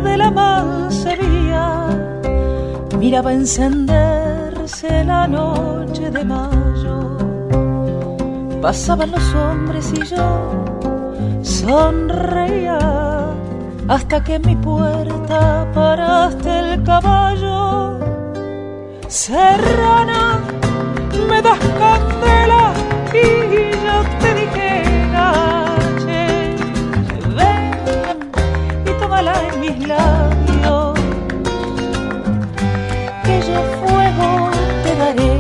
[0.03, 1.88] de la mansería
[2.99, 7.18] miraba encenderse la noche de mayo.
[8.62, 10.66] Pasaban los hombres y yo
[11.41, 12.78] sonreía
[13.88, 17.97] hasta que en mi puerta paraste el caballo.
[19.08, 20.39] Serrana,
[21.28, 22.16] me das candela
[29.20, 30.99] en mis labios,
[33.24, 34.49] que yo fuego
[34.84, 35.36] te daré.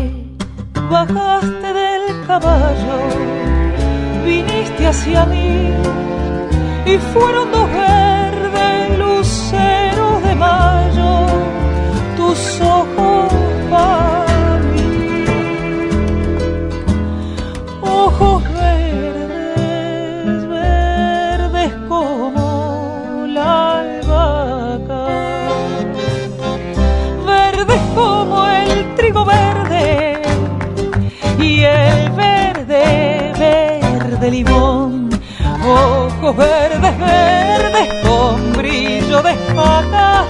[0.89, 2.97] Bajaste del caballo,
[4.25, 5.73] viniste hacia mí
[6.85, 11.27] y fueron dos verdes luceros de mayo,
[12.15, 13.31] tus ojos
[13.69, 14.06] para
[31.39, 35.09] y el verde, verde limón,
[35.65, 40.25] ojos verdes, verdes con brillo de espada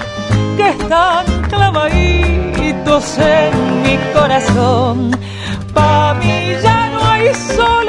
[0.56, 5.12] que están clavaditos en mi corazón.
[5.74, 7.88] Pa' mí ya no hay sol,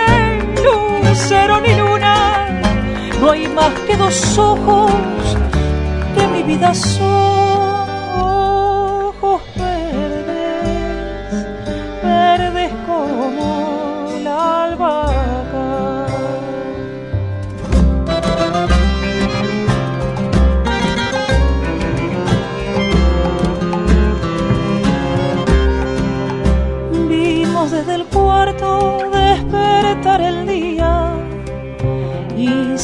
[1.04, 2.60] lucero ni luna,
[3.20, 4.92] no hay más que dos ojos
[6.14, 7.37] que mi vida son.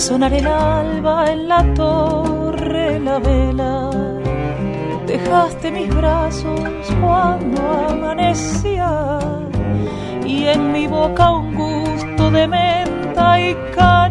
[0.05, 3.91] Sonar el alba en la torre la vela.
[5.07, 6.61] Dejaste mis brazos
[7.01, 9.19] cuando amanecía
[10.27, 14.04] y en mi boca un gusto de menta y canela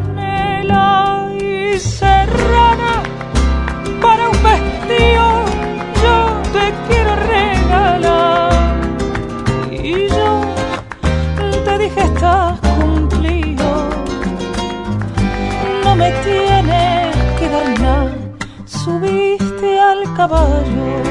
[20.15, 21.01] caballo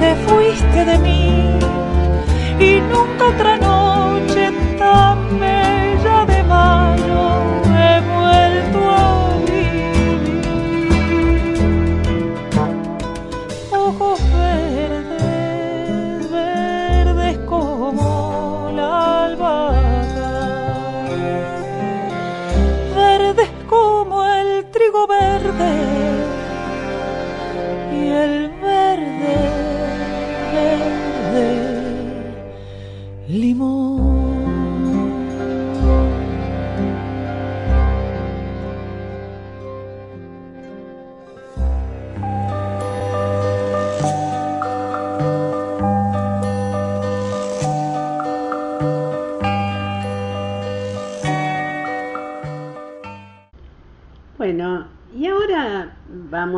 [0.00, 1.58] te fuiste de mí
[2.58, 3.56] y nunca otra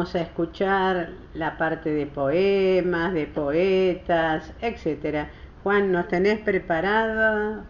[0.03, 5.31] a escuchar la parte de poemas, de poetas, etcétera.
[5.63, 7.63] Juan, ¿nos tenés preparado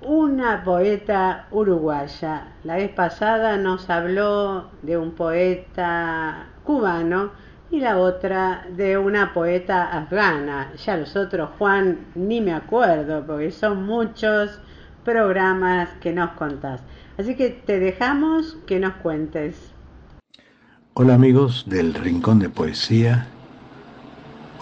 [0.00, 2.54] una poeta uruguaya?
[2.64, 7.32] La vez pasada nos habló de un poeta cubano
[7.70, 10.72] y la otra de una poeta afgana.
[10.84, 14.58] Ya los otros, Juan, ni me acuerdo porque son muchos
[15.04, 16.82] programas que nos contás.
[17.18, 19.67] Así que te dejamos que nos cuentes.
[21.00, 23.28] Hola amigos del Rincón de Poesía.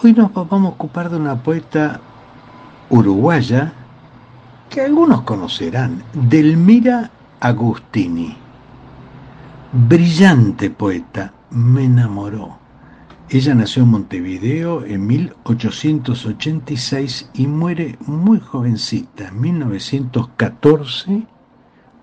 [0.03, 1.99] Hoy nos vamos a ocupar de una poeta
[2.91, 3.73] uruguaya
[4.69, 7.09] que algunos conocerán, Delmira
[7.39, 8.37] Agustini.
[9.89, 12.59] Brillante poeta, me enamoró.
[13.29, 21.25] Ella nació en Montevideo en 1886 y muere muy jovencita, en 1914,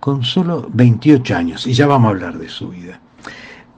[0.00, 3.00] con solo 28 años, y ya vamos a hablar de su vida.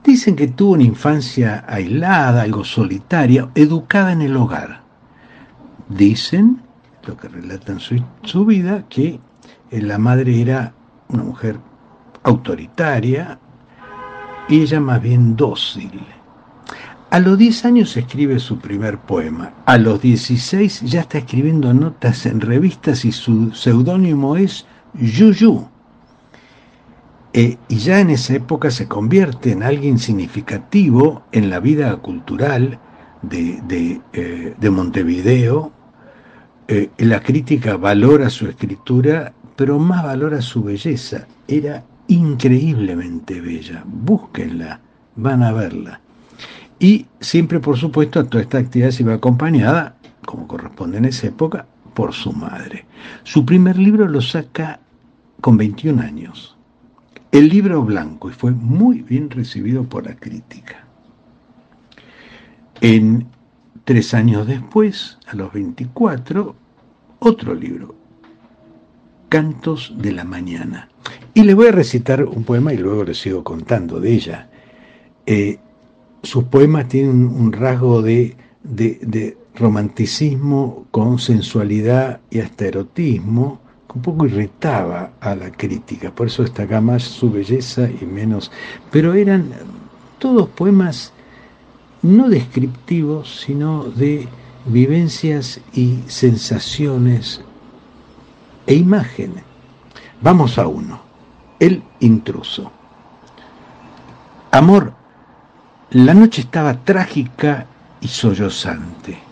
[0.07, 4.83] Dicen que tuvo una infancia aislada, algo solitaria, educada en el hogar.
[5.89, 6.61] Dicen,
[7.05, 9.19] lo que relatan su, su vida, que
[9.69, 10.73] eh, la madre era
[11.09, 11.59] una mujer
[12.23, 13.37] autoritaria
[14.47, 16.01] y ella más bien dócil.
[17.09, 19.55] A los 10 años escribe su primer poema.
[19.65, 25.67] A los 16 ya está escribiendo notas en revistas y su seudónimo es Yuyu.
[27.37, 32.79] Y ya en esa época se convierte en alguien significativo en la vida cultural
[33.21, 35.71] de, de, eh, de Montevideo.
[36.67, 41.27] Eh, la crítica valora su escritura, pero más valora su belleza.
[41.47, 43.83] Era increíblemente bella.
[43.85, 44.81] Búsquenla,
[45.15, 46.01] van a verla.
[46.79, 51.67] Y siempre, por supuesto, toda esta actividad se iba acompañada, como corresponde en esa época,
[51.93, 52.87] por su madre.
[53.21, 54.79] Su primer libro lo saca
[55.39, 56.56] con 21 años
[57.37, 60.85] el libro blanco y fue muy bien recibido por la crítica.
[62.81, 63.27] En
[63.83, 66.55] tres años después, a los 24,
[67.19, 67.95] otro libro,
[69.29, 70.89] Cantos de la Mañana.
[71.33, 74.49] Y le voy a recitar un poema y luego le sigo contando de ella.
[75.25, 75.59] Eh,
[76.23, 83.59] sus poemas tienen un rasgo de, de, romanticismo con sensualidad y hasta erotismo,
[83.93, 88.51] un poco irritaba a la crítica, por eso destaca más su belleza y menos,
[88.91, 89.51] pero eran
[90.19, 91.13] todos poemas
[92.01, 94.27] no descriptivos, sino de
[94.65, 97.41] vivencias y sensaciones
[98.65, 99.43] e imágenes.
[100.21, 100.99] Vamos a uno,
[101.59, 102.71] el intruso.
[104.51, 104.93] Amor,
[105.91, 107.67] la noche estaba trágica
[108.01, 109.26] y sollozante.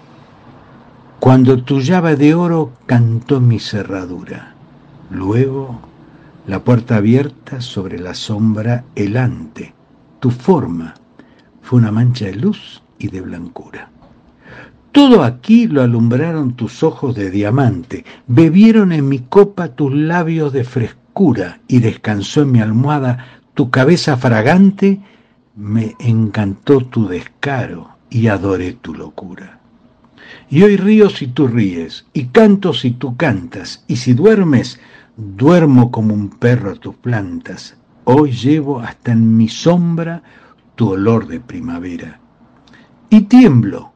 [1.25, 4.53] Cuando tu llave de oro cantó mi cerradura.
[5.09, 5.79] Luego,
[6.45, 9.73] la puerta abierta sobre la sombra helante.
[10.19, 10.93] Tu forma
[11.63, 13.89] fue una mancha de luz y de blancura.
[14.91, 20.63] Todo aquí lo alumbraron tus ojos de diamante, bebieron en mi copa tus labios de
[20.63, 25.01] frescura y descansó en mi almohada tu cabeza fragante,
[25.55, 29.64] me encantó tu descaro y adoré tu locura.
[30.49, 34.79] Y hoy río si tú ríes, y canto si tú cantas, y si duermes,
[35.17, 37.77] duermo como un perro a tus plantas.
[38.03, 40.21] Hoy llevo hasta en mi sombra
[40.75, 42.19] tu olor de primavera.
[43.09, 43.93] Y tiemblo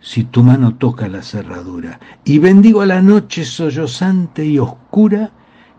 [0.00, 5.30] si tu mano toca la cerradura, y bendigo la noche sollozante y oscura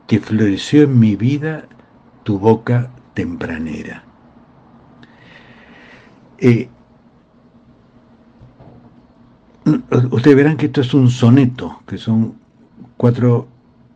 [0.07, 1.65] que floreció en mi vida
[2.23, 4.03] tu boca tempranera.
[6.37, 6.69] Eh,
[10.11, 12.35] ustedes verán que esto es un soneto, que son
[12.97, 13.47] cuatro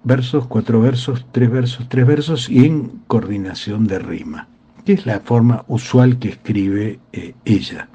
[0.04, 4.48] versos, cuatro versos, tres versos, tres versos y en coordinación de rima,
[4.86, 7.90] que es la forma usual que escribe eh, ella.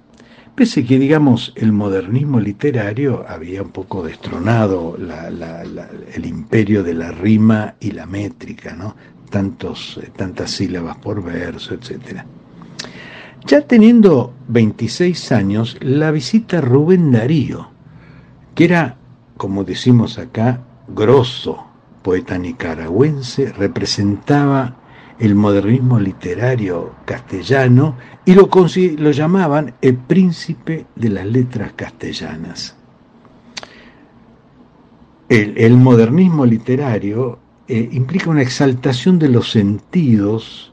[0.54, 7.76] pese que, digamos, el modernismo literario había un poco destronado el imperio de la rima
[7.80, 8.94] y la métrica, ¿no?
[9.30, 12.24] Tantos, eh, tantas sílabas por verso, etc.
[13.46, 17.68] Ya teniendo 26 años, la visita Rubén Darío,
[18.54, 18.96] que era,
[19.36, 21.64] como decimos acá, grosso,
[22.02, 24.76] poeta nicaragüense, representaba
[25.18, 28.48] el modernismo literario castellano y lo,
[28.98, 32.76] lo llamaban el príncipe de las letras castellanas.
[35.28, 37.38] El, modernismo literario
[37.68, 40.72] eh, implica una exaltación de los sentidos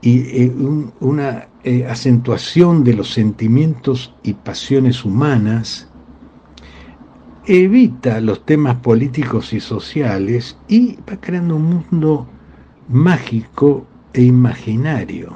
[0.00, 0.52] y eh,
[1.00, 5.88] una eh, acentuación de los sentimientos y pasiones humanas,
[7.46, 12.26] evita los temas políticos y sociales y va creando un mundo
[12.88, 15.32] mágico e imaginario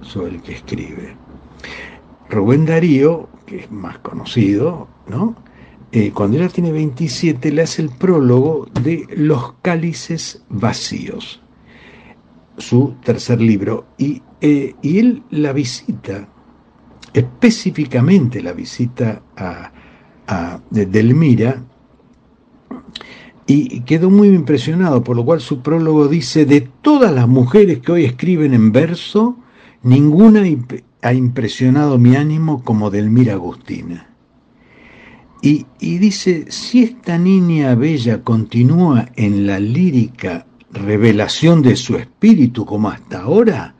[0.00, 1.16] sobre el que escribe.
[2.30, 5.34] Rubén Darío, que es más conocido, ¿no?
[5.92, 11.40] Eh, cuando ella tiene 27 le hace el prólogo de Los cálices vacíos,
[12.58, 16.28] su tercer libro, y, eh, y él la visita,
[17.12, 19.72] específicamente la visita a,
[20.26, 21.64] a Delmira,
[23.46, 27.92] y quedó muy impresionado, por lo cual su prólogo dice, de todas las mujeres que
[27.92, 29.36] hoy escriben en verso,
[29.82, 30.44] ninguna
[31.02, 34.10] ha impresionado mi ánimo como Delmira Agustina.
[35.42, 42.66] Y, y dice, si esta niña bella continúa en la lírica revelación de su espíritu
[42.66, 43.74] como hasta ahora,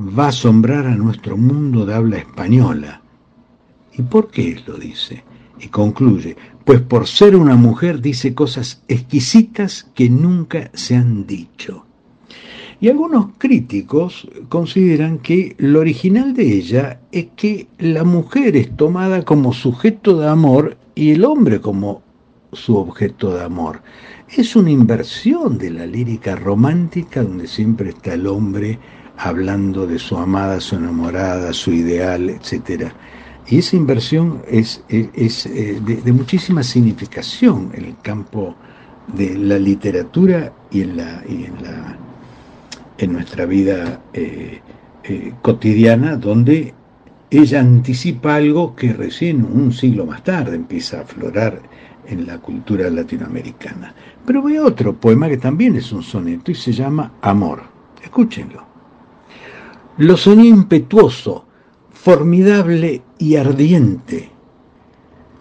[0.00, 3.02] va a asombrar a nuestro mundo de habla española.
[3.96, 5.22] ¿Y por qué lo dice?
[5.60, 11.84] Y concluye, pues por ser una mujer dice cosas exquisitas que nunca se han dicho.
[12.80, 19.22] Y algunos críticos consideran que lo original de ella es que la mujer es tomada
[19.22, 22.02] como sujeto de amor y el hombre como
[22.52, 23.82] su objeto de amor.
[24.36, 28.78] Es una inversión de la lírica romántica donde siempre está el hombre
[29.16, 32.94] hablando de su amada, su enamorada, su ideal, etcétera
[33.50, 38.54] y esa inversión es, eh, de, muchísima significación en el campo
[39.12, 41.98] de la literatura y en, la, en, la,
[42.98, 44.60] en nuestra vida eh,
[45.02, 46.74] eh, cotidiana, donde
[47.28, 51.60] ella anticipa algo que recién un siglo más tarde empieza a aflorar
[52.10, 53.94] en la cultura latinoamericana.
[54.26, 57.62] Pero ve otro poema que también es un soneto y se llama Amor.
[58.02, 58.64] Escúchenlo.
[59.98, 61.46] Lo soñé impetuoso,
[61.90, 64.30] formidable y ardiente.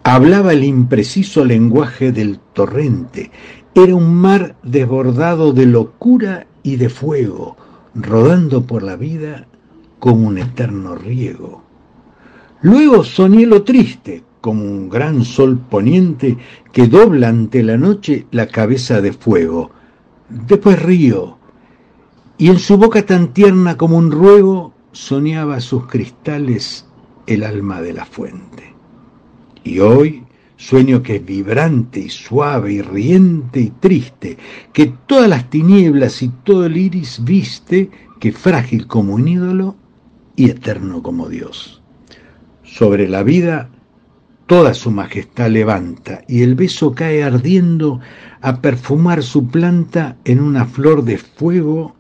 [0.04, 3.32] Hablaba el impreciso lenguaje del torrente.
[3.74, 7.58] Era un mar desbordado de locura y de fuego,
[7.96, 9.48] rodando por la vida
[10.00, 11.64] como un eterno riego.
[12.62, 16.38] Luego soñé lo triste, como un gran sol poniente
[16.72, 19.72] que dobla ante la noche la cabeza de fuego.
[20.30, 21.38] Después río,
[22.38, 26.88] y en su boca tan tierna como un ruego soñaba sus cristales
[27.28, 28.74] el alma de la fuente.
[29.64, 30.24] Y hoy
[30.60, 34.38] sueño que es vibrante y suave y riente y triste,
[34.74, 39.76] que todas las tinieblas y todo el iris viste, que frágil como un ídolo
[40.36, 41.82] y eterno como Dios.
[42.64, 43.70] Sobre la vida
[44.50, 48.00] toda su majestad levanta y el beso cae ardiendo
[48.42, 51.96] a perfumar su planta en una flor de fuego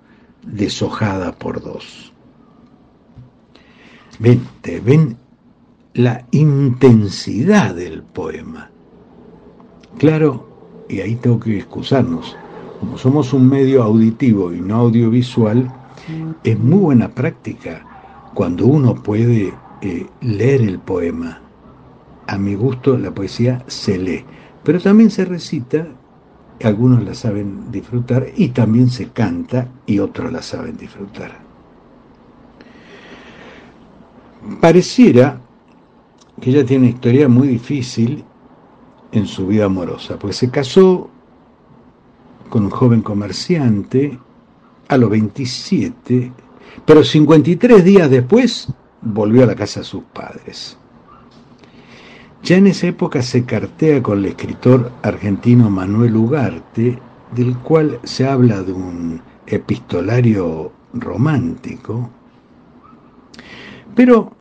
[0.48, 2.12] deshojada por dos.
[4.18, 4.42] Ven,
[4.84, 5.16] ven
[5.94, 8.72] la intensidad del poema.
[10.00, 10.50] Claro,
[10.90, 12.36] y ahí tengo que excusarnos,
[12.80, 15.72] como somos un medio auditivo y no audiovisual,
[16.44, 17.86] es muy buena práctica
[18.34, 21.44] cuando uno puede eh, leer el poema.
[22.30, 24.24] A mi gusto la poesía se lee,
[24.64, 25.88] pero también se recita,
[26.64, 31.40] algunos la saben disfrutar, y también se canta y otros la saben disfrutar.
[34.62, 35.42] Pareciera
[36.40, 38.24] que ella tiene una historia muy difícil
[39.12, 41.10] en su vida amorosa, pues se casó
[42.48, 44.20] con un joven comerciante
[44.88, 46.32] a los 27,
[46.86, 48.72] pero 53 días después
[49.02, 50.79] volvió a la casa de sus padres.
[52.44, 57.00] Ya en esa época se cartea con el escritor argentino Manuel Ugarte,
[57.36, 62.10] del cual se habla de un epistolario romántico,
[64.00, 64.32] pero,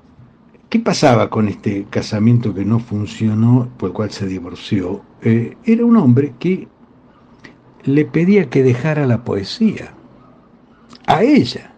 [0.68, 5.02] ¿qué pasaba con este casamiento que no funcionó, por el cual se divorció?
[5.22, 6.68] Eh, era un hombre que
[7.84, 9.94] le pedía que dejara la poesía
[11.06, 11.74] a ella.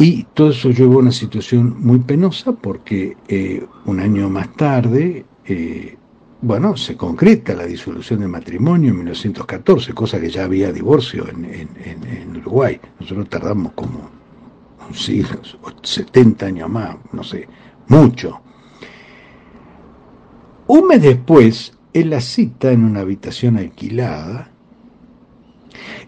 [0.00, 5.26] Y todo eso llevó a una situación muy penosa porque eh, un año más tarde,
[5.44, 5.94] eh,
[6.40, 11.44] bueno, se concreta la disolución del matrimonio en 1914, cosa que ya había divorcio en,
[11.44, 12.80] en Uruguay.
[12.98, 14.08] Nosotros tardamos como
[14.88, 15.38] un siglo,
[15.82, 17.46] 70 años más, no sé,
[17.88, 18.40] mucho.
[20.66, 24.49] Un mes después, él la cita en una habitación alquilada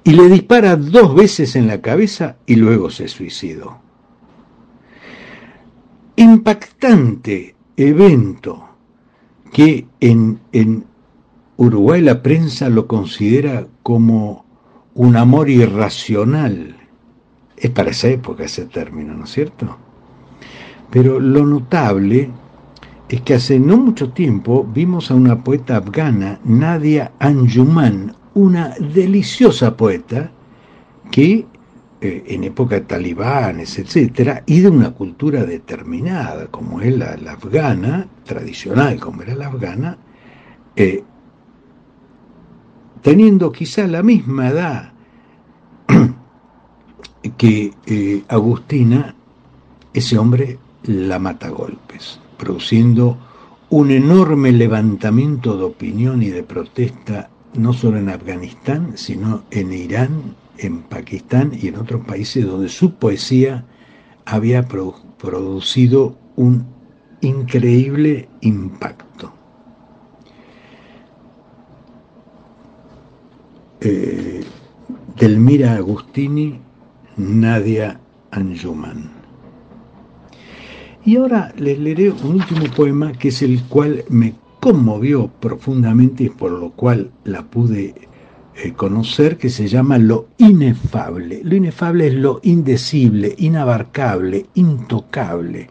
[0.05, 3.79] y le dispara dos veces en la cabeza y luego se suicidó.
[6.17, 8.69] Impactante evento
[9.53, 10.85] que en, en
[11.57, 14.45] Uruguay la prensa lo considera como
[14.95, 16.77] un amor irracional.
[17.57, 19.77] Es para esa época ese término, ¿no es cierto?
[20.91, 22.31] Pero lo notable
[23.09, 29.77] es que hace no mucho tiempo vimos a una poeta afgana, Nadia Anjuman, una deliciosa
[29.77, 30.31] poeta
[31.11, 31.47] que
[32.01, 38.99] eh, en época talibanes, etcétera, y de una cultura determinada, como es la, afgana, tradicional
[38.99, 39.99] como era la afgana,
[40.75, 41.05] eh,
[43.03, 44.93] teniendo quizá la misma edad
[47.37, 49.15] que eh, Agustina,
[49.93, 53.17] ese hombre la mata a golpes, produciendo
[53.71, 60.35] un enorme levantamiento de opinión y de protesta no solo en Afganistán, sino en Irán,
[60.59, 63.65] en Pakistán y en otros países donde su poesía
[64.25, 66.67] había producido un
[67.21, 69.33] increíble impacto.
[73.81, 74.45] Eh,
[75.19, 76.59] Delmira Agustini,
[77.17, 78.01] Nadia
[78.31, 79.11] Anjuman.
[81.05, 86.29] Y ahora les leeré un último poema que es el cual me conmovió profundamente y
[86.29, 87.97] por lo cual la pude
[88.55, 91.41] eh, conocer, que se llama lo inefable.
[91.43, 95.69] Lo inefable es lo indecible, inabarcable, intocable.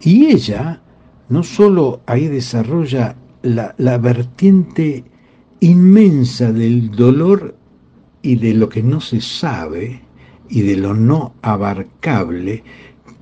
[0.00, 0.80] Y ella
[1.28, 5.04] no solo ahí desarrolla la, la vertiente
[5.60, 7.54] inmensa del dolor
[8.22, 10.00] y de lo que no se sabe
[10.48, 12.64] y de lo no abarcable,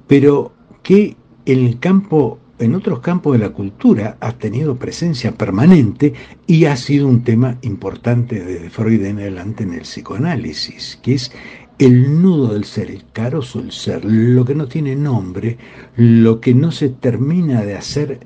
[0.06, 0.52] pero
[0.84, 6.12] que en el campo en otros campos de la cultura ha tenido presencia permanente
[6.46, 11.32] y ha sido un tema importante desde Freud en adelante en el psicoanálisis, que es
[11.78, 15.56] el nudo del ser, el carozo del ser, lo que no tiene nombre,
[15.96, 18.20] lo que no se termina de hacer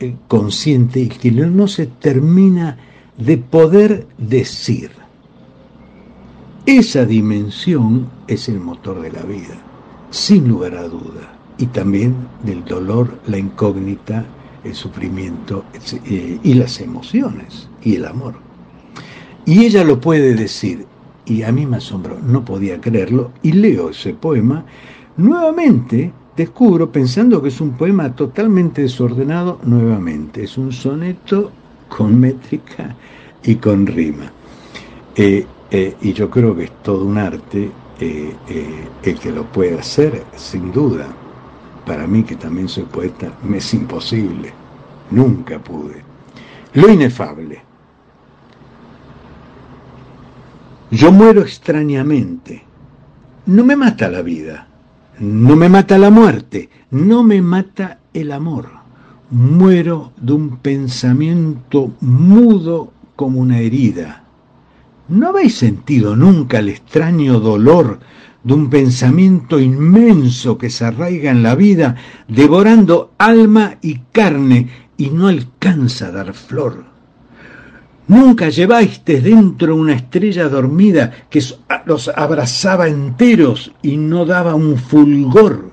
[0.00, 2.78] eh, consciente y que no se termina
[3.16, 4.90] de poder decir.
[6.66, 9.56] Esa dimensión es el motor de la vida,
[10.10, 14.24] sin lugar a duda y también del dolor, la incógnita,
[14.64, 15.64] el sufrimiento
[16.06, 18.34] eh, y las emociones y el amor.
[19.44, 20.86] Y ella lo puede decir,
[21.26, 24.64] y a mí me asombró, no podía creerlo, y leo ese poema,
[25.16, 31.50] nuevamente descubro, pensando que es un poema totalmente desordenado, nuevamente, es un soneto
[31.88, 32.94] con métrica
[33.42, 34.30] y con rima.
[35.16, 40.22] Eh, eh, y yo creo que es todo un arte el que lo puede hacer,
[40.36, 41.08] sin duda
[41.88, 44.52] para mí, que también soy poeta, me es imposible.
[45.10, 46.02] Nunca pude.
[46.74, 47.62] Lo inefable.
[50.90, 52.62] Yo muero extrañamente.
[53.46, 54.68] No me mata la vida,
[55.18, 58.68] no me mata la muerte, no me mata el amor.
[59.30, 64.24] Muero de un pensamiento mudo como una herida.
[65.08, 68.00] ¿No habéis sentido nunca el extraño dolor
[68.48, 71.96] de un pensamiento inmenso que se arraiga en la vida,
[72.28, 76.86] devorando alma y carne y no alcanza a dar flor.
[78.06, 81.42] Nunca llevasteis dentro una estrella dormida que
[81.84, 85.72] los abrazaba enteros y no daba un fulgor,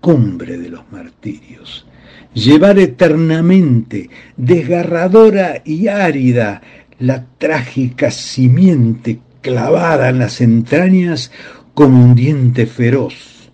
[0.00, 1.86] cumbre de los martirios.
[2.32, 6.62] Llevar eternamente, desgarradora y árida,
[7.00, 11.30] la trágica simiente clavada en las entrañas
[11.78, 13.52] como un diente feroz,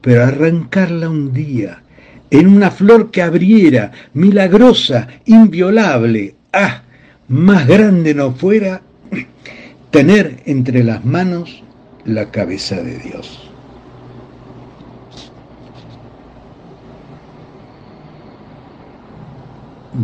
[0.00, 1.84] pero arrancarla un día,
[2.28, 6.82] en una flor que abriera, milagrosa, inviolable, ah,
[7.28, 8.82] más grande no fuera
[9.92, 11.62] tener entre las manos
[12.04, 13.48] la cabeza de Dios.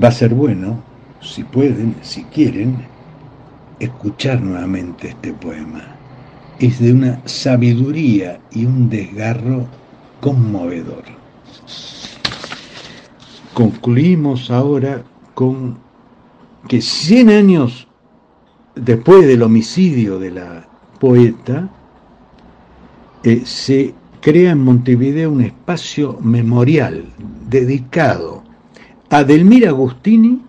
[0.01, 0.81] Va a ser bueno,
[1.21, 2.77] si pueden, si quieren,
[3.81, 5.98] escuchar nuevamente este poema
[6.59, 9.67] es de una sabiduría y un desgarro
[10.21, 11.05] conmovedor.
[13.55, 15.03] Concluimos ahora
[15.35, 15.79] con
[16.69, 17.89] que 100 años
[18.75, 21.69] después del homicidio de la poeta,
[23.23, 27.05] eh, se crea en Montevideo un espacio memorial
[27.49, 28.43] dedicado
[29.11, 30.43] a Delmira Agustini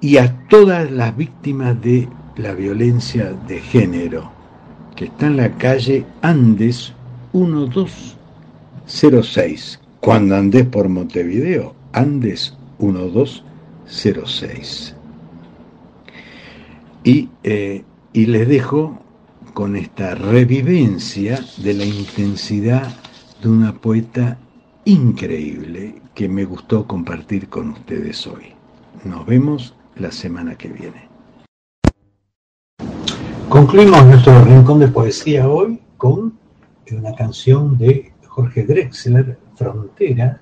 [0.00, 4.30] y a todas las víctimas de la violencia de género,
[4.98, 6.92] que está en la calle Andes
[7.32, 9.78] 1206.
[10.00, 14.96] Cuando andés por Montevideo, Andes 1206.
[17.04, 18.98] Y, eh, y les dejo
[19.54, 22.92] con esta revivencia de la intensidad
[23.40, 24.36] de una poeta
[24.84, 28.46] increíble que me gustó compartir con ustedes hoy.
[29.04, 31.07] Nos vemos la semana que viene.
[33.48, 36.38] Concluimos nuestro rincón de poesía hoy con
[36.92, 40.38] una canción de Jorge Drexler, Frontera,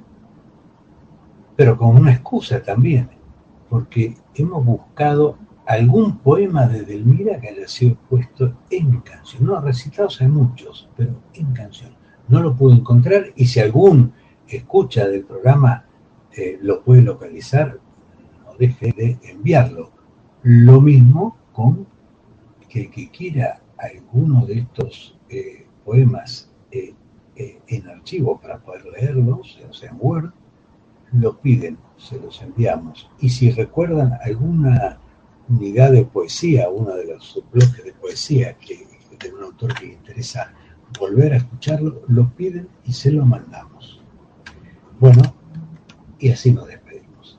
[1.54, 3.09] pero con una excusa también,
[3.70, 9.46] porque hemos buscado algún poema de Delmira que haya sido puesto en canción.
[9.46, 11.92] No, recitados hay muchos, pero en canción.
[12.26, 14.12] No lo pude encontrar y si algún
[14.48, 15.84] escucha del programa
[16.36, 17.78] eh, lo puede localizar,
[18.44, 19.92] no deje de enviarlo.
[20.42, 21.86] Lo mismo con
[22.77, 26.95] que, que quiera alguno de estos eh, poemas eh,
[27.68, 30.31] en archivo para poder leerlos, o sea, en Word,
[31.12, 33.11] lo piden, se los enviamos.
[33.18, 34.99] Y si recuerdan alguna
[35.49, 38.57] unidad de poesía, uno de los bloques de poesía
[39.18, 40.53] de un autor que interesa
[40.99, 44.03] volver a escucharlo, lo piden y se lo mandamos.
[44.99, 45.22] Bueno,
[46.18, 47.39] y así nos despedimos.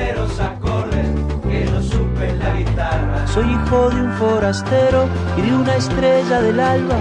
[3.33, 5.07] Soy hijo de un forastero
[5.37, 6.97] y de una estrella del alba.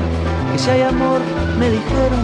[0.53, 1.21] Que si hay amor,
[1.59, 2.21] me dijeron.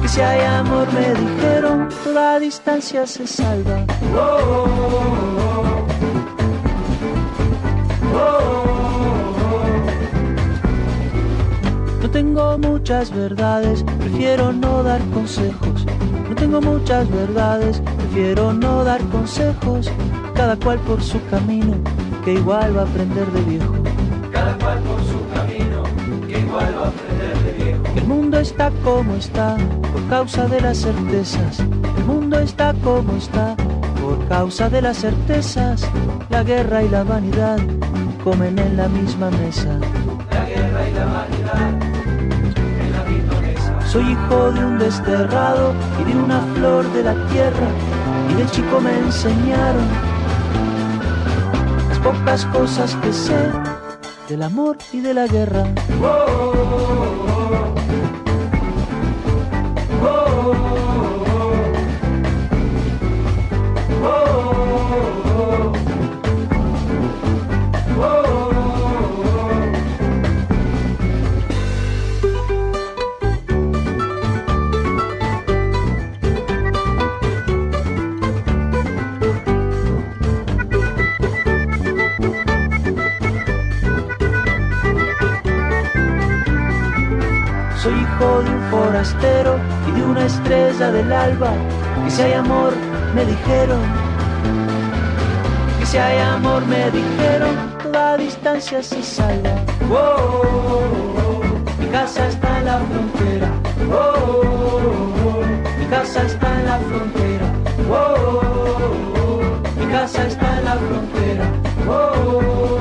[0.00, 3.84] Que si hay amor, me dijeron, toda distancia se salva.
[12.00, 15.84] No tengo muchas verdades, prefiero no dar consejos.
[16.26, 19.90] No tengo muchas verdades, prefiero no dar consejos.
[20.34, 21.74] Cada cual por su camino,
[22.28, 23.74] que igual va a aprender de viejo.
[24.30, 25.82] Cada cual por su camino,
[26.26, 27.82] que igual va a aprender de viejo.
[27.96, 29.56] El mundo está como está,
[29.90, 31.60] por causa de las certezas.
[31.60, 33.56] El mundo está como está,
[34.02, 35.88] por causa de las certezas.
[36.28, 37.60] La guerra y la vanidad
[38.22, 39.78] comen en la misma mesa.
[40.30, 41.68] La guerra y la vanidad
[42.82, 43.80] en la misma mesa.
[43.86, 47.68] Soy hijo de un desterrado y de una flor de la tierra.
[48.30, 50.07] Y de chico me enseñaron
[52.02, 53.50] pocas cosas que sé
[54.28, 55.64] del amor y de la guerra.
[90.48, 91.50] Estrella del alba.
[92.06, 92.72] Y si hay amor,
[93.14, 93.80] me dijeron.
[95.82, 99.50] Y si hay amor, me dijeron, toda distancia se salva.
[99.90, 103.48] Oh, oh, oh, Mi casa está en la frontera.
[103.92, 105.42] oh,
[105.78, 107.46] Mi casa está en la frontera.
[107.90, 109.28] oh,
[109.78, 111.44] Mi casa está en la frontera.
[111.88, 112.78] oh,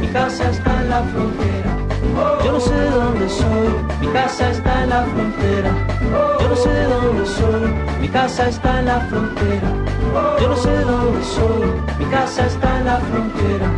[0.00, 1.70] Mi casa está en la frontera.
[2.44, 3.68] Yo no sé de dónde soy,
[4.00, 5.70] mi casa está en la frontera.
[6.54, 9.68] No sé de dónde soy, mi casa está en la frontera.
[10.40, 11.66] Yo no sé de dónde soy,
[11.98, 13.68] mi casa está en la frontera.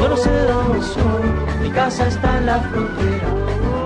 [0.00, 1.24] Yo no sé de dónde soy,
[1.60, 3.28] mi casa está en la frontera.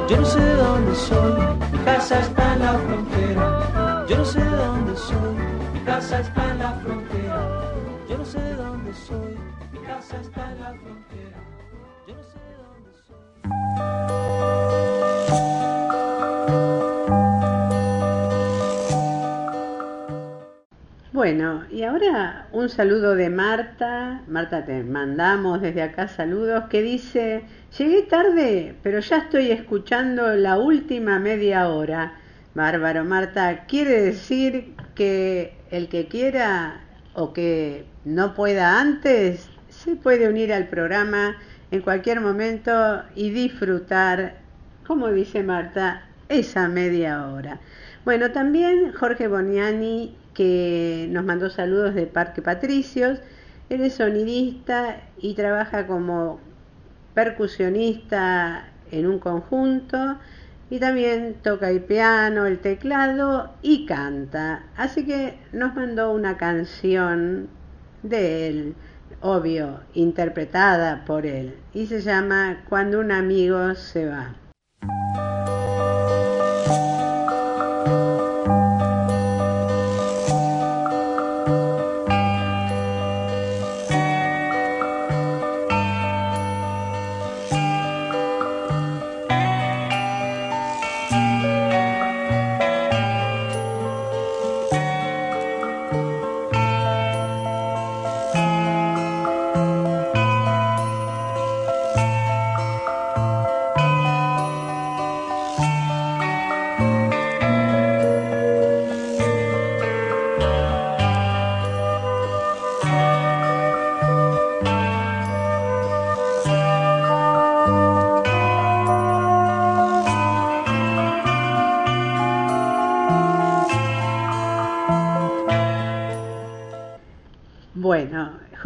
[0.09, 1.43] Yo no sé de dónde soy,
[1.73, 4.07] mi casa está en la frontera.
[4.09, 5.35] Yo no sé de dónde soy,
[5.74, 7.62] mi casa está en la frontera.
[8.09, 9.39] Yo no sé de dónde soy,
[9.73, 11.39] mi casa está en la frontera.
[12.07, 14.40] Yo no sé de dónde soy.
[21.21, 24.23] Bueno, y ahora un saludo de Marta.
[24.27, 27.43] Marta, te mandamos desde acá saludos que dice,
[27.77, 32.15] llegué tarde, pero ya estoy escuchando la última media hora.
[32.55, 36.81] Bárbaro, Marta, quiere decir que el que quiera
[37.13, 41.37] o que no pueda antes, se puede unir al programa
[41.71, 44.39] en cualquier momento y disfrutar,
[44.87, 47.61] como dice Marta, esa media hora.
[48.07, 53.19] Bueno, también Jorge Boniani, que nos mandó saludos de Parque Patricios,
[53.69, 56.41] él es sonidista y trabaja como
[57.12, 60.17] percusionista en un conjunto
[60.71, 64.65] y también toca el piano, el teclado y canta.
[64.79, 67.51] Así que nos mandó una canción
[68.03, 68.75] de él,
[69.21, 74.40] obvio, interpretada por él, y se llama Cuando un amigo se va.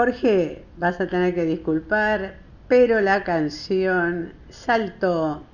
[0.05, 2.35] Jorge, vas a tener que disculpar,
[2.69, 5.45] pero la canción saltó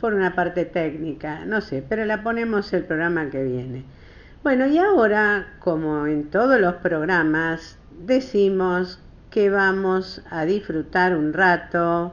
[0.00, 3.84] por una parte técnica, no sé, pero la ponemos el programa que viene.
[4.42, 8.98] Bueno, y ahora, como en todos los programas, decimos
[9.30, 12.12] que vamos a disfrutar un rato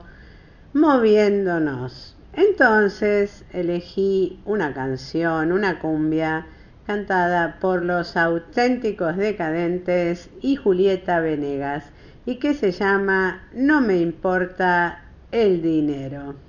[0.73, 2.15] moviéndonos.
[2.33, 6.45] Entonces elegí una canción, una cumbia,
[6.87, 11.83] cantada por los auténticos decadentes y Julieta Venegas,
[12.25, 16.46] y que se llama No me importa el dinero.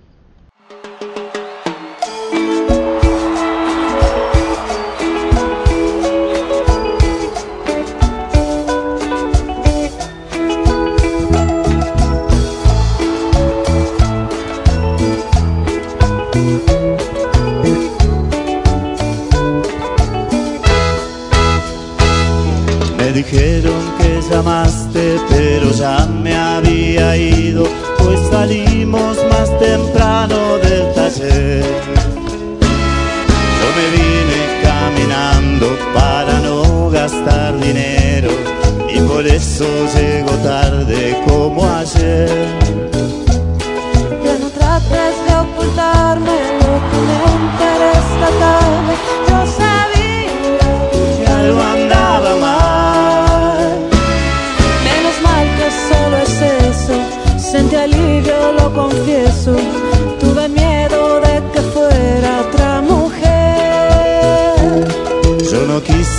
[23.19, 27.65] Dijeron que llamaste, pero ya me había ido,
[27.99, 31.65] pues salimos más temprano del taller.
[33.59, 38.31] Yo me vine caminando para no gastar dinero
[38.89, 39.67] y por eso
[39.97, 42.31] llego tarde como ayer.
[44.25, 47.28] Ya no trates de ocultarme lo que me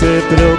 [0.10, 0.59] no quise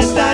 [0.00, 0.29] porque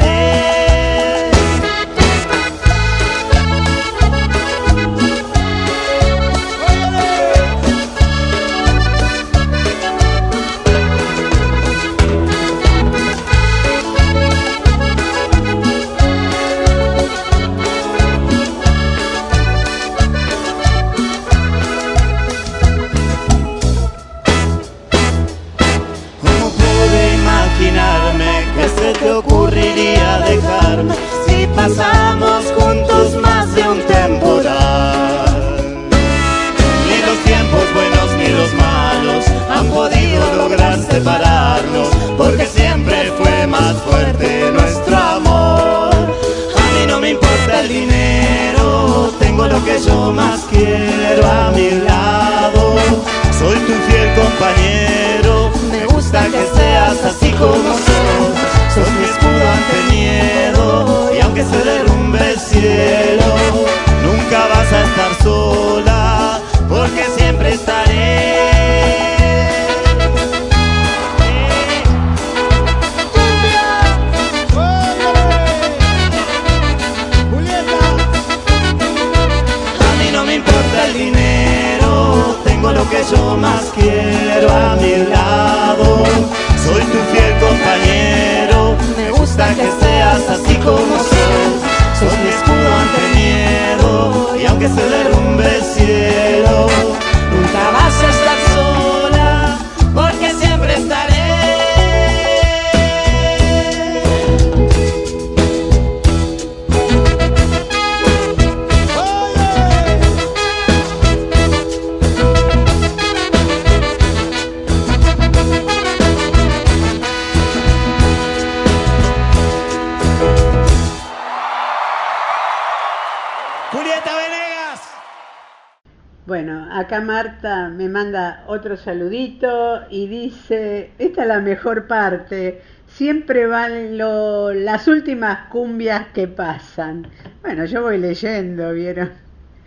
[127.96, 135.48] manda otro saludito y dice, esta es la mejor parte, siempre van lo, las últimas
[135.48, 137.06] cumbias que pasan.
[137.40, 139.10] Bueno, yo voy leyendo, ¿vieron?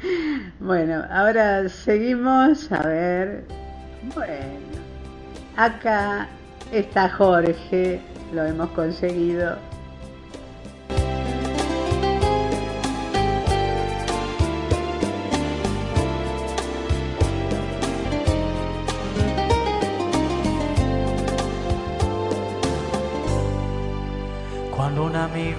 [0.59, 3.45] Bueno, ahora seguimos, a ver,
[4.13, 4.77] bueno,
[5.57, 6.27] acá
[6.71, 7.99] está Jorge,
[8.33, 9.68] lo hemos conseguido.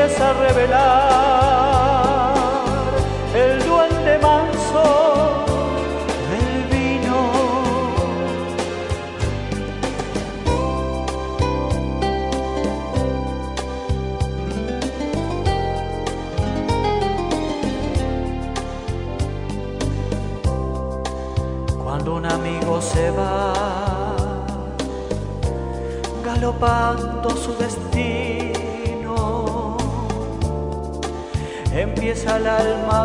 [0.00, 1.59] empieza a revelar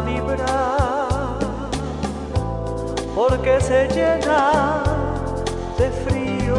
[0.01, 1.39] vibrar,
[3.15, 4.83] porque se llena
[5.77, 6.57] de frío.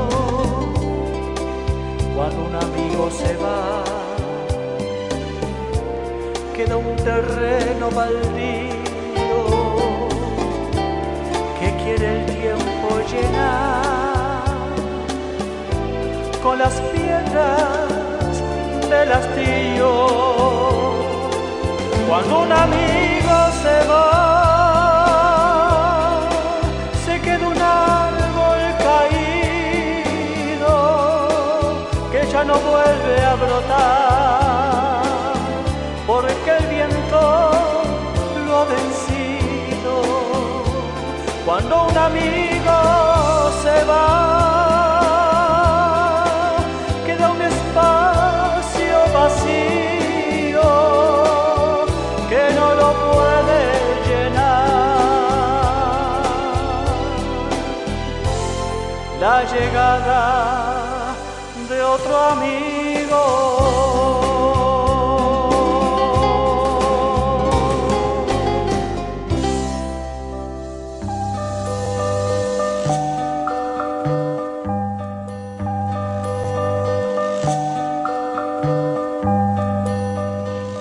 [2.14, 3.84] Cuando un amigo se va,
[6.54, 8.76] queda un terreno baldío
[11.60, 13.96] que quiere el tiempo llenar
[16.42, 17.86] con las piedras
[18.88, 20.65] del hastío.
[22.08, 24.06] Cuando un amigo se va,
[27.04, 30.72] se queda un árbol caído
[32.12, 35.02] que ya no vuelve a brotar
[36.06, 37.20] porque el viento
[38.46, 39.94] lo ha vencido.
[41.44, 42.76] Cuando un amigo
[43.62, 44.25] se va,
[59.58, 61.14] llegada
[61.68, 63.22] de otro amigo.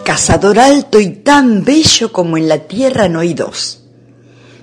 [0.04, 3.84] Cazador alto y tan bello como en la tierra no hay dos.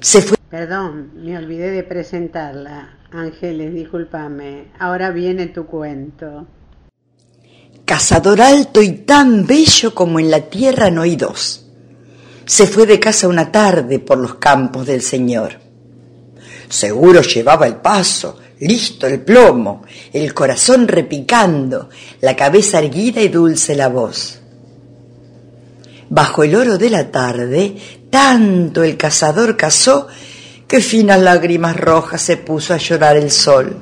[0.01, 0.36] Se fue.
[0.51, 3.02] Perdón, me olvidé de presentarla.
[3.12, 4.68] Ángeles, discúlpame.
[4.78, 6.47] Ahora viene tu cuento.
[7.84, 11.66] Cazador alto y tan bello como en la tierra no hay dos.
[12.47, 15.60] Se fue de casa una tarde por los campos del Señor.
[16.70, 21.90] Seguro llevaba el paso, listo el plomo, el corazón repicando,
[22.22, 24.40] la cabeza erguida y dulce la voz.
[26.09, 27.76] Bajo el oro de la tarde,
[28.09, 30.09] tanto el cazador cazó
[30.73, 33.77] que finas lágrimas rojas se puso a llorar el sol.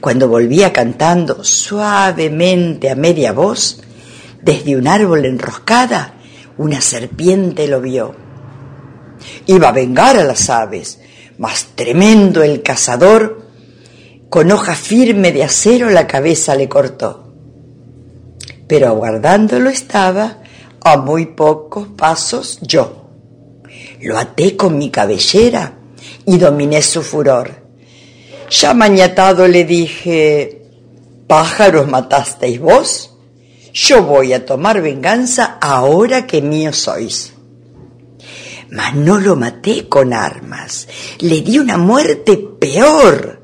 [0.00, 3.80] Cuando volvía cantando suavemente a media voz,
[4.40, 6.14] desde un árbol enroscada,
[6.58, 8.14] una serpiente lo vio.
[9.46, 11.00] Iba a vengar a las aves,
[11.38, 13.48] mas tremendo el cazador,
[14.28, 17.34] con hoja firme de acero la cabeza le cortó.
[18.68, 20.38] Pero aguardándolo estaba
[20.84, 23.05] a muy pocos pasos yo.
[24.00, 25.72] Lo até con mi cabellera
[26.26, 27.50] y dominé su furor.
[28.50, 30.62] Ya mañatado le dije,
[31.26, 33.16] pájaros matasteis vos,
[33.72, 37.32] yo voy a tomar venganza ahora que mío sois.
[38.70, 40.88] Mas no lo maté con armas,
[41.20, 43.42] le di una muerte peor.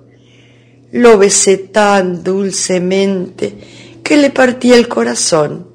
[0.92, 5.68] Lo besé tan dulcemente que le partí el corazón.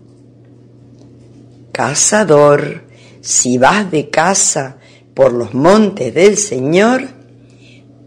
[1.72, 2.87] Cazador,
[3.28, 4.78] si vas de caza
[5.14, 7.10] por los montes del Señor,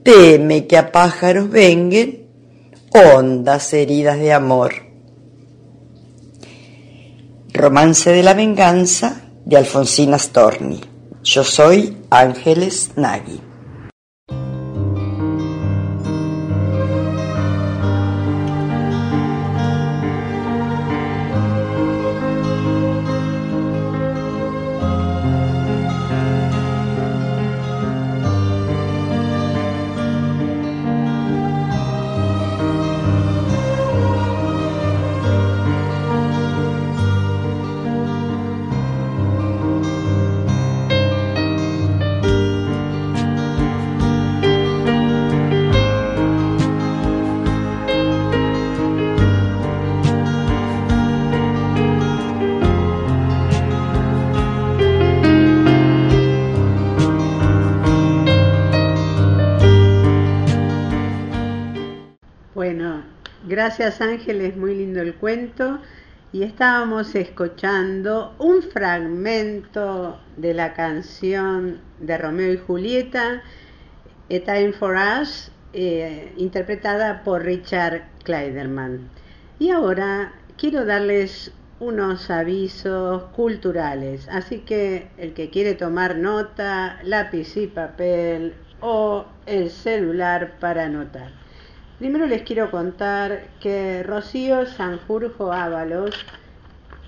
[0.03, 2.21] teme que a pájaros vengan
[2.91, 4.73] hondas heridas de amor.
[7.53, 10.81] Romance de la venganza de Alfonsina Storni.
[11.23, 13.50] Yo soy Ángeles Nagui.
[66.33, 73.43] Y estábamos escuchando un fragmento de la canción de Romeo y Julieta,
[74.31, 79.11] A Time for Us, eh, interpretada por Richard Kleiderman.
[79.59, 87.57] Y ahora quiero darles unos avisos culturales, así que el que quiere tomar nota, lápiz
[87.57, 91.40] y papel o el celular para anotar.
[92.01, 96.15] Primero les quiero contar que Rocío Sanjurjo Ábalos,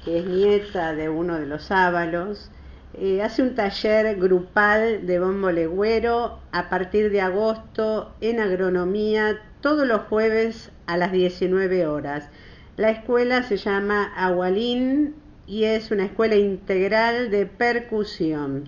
[0.04, 2.50] que es nieta de uno de los Ábalos,
[2.92, 9.86] eh, hace un taller grupal de bombo legüero a partir de agosto en agronomía todos
[9.86, 12.28] los jueves a las 19 horas.
[12.76, 15.14] La escuela se llama Agualín
[15.46, 18.64] y es una escuela integral de percusión.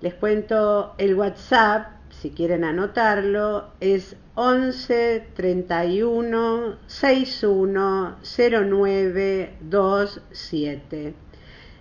[0.00, 11.14] Les cuento el WhatsApp, si quieren anotarlo, es 11 31 61 09 27.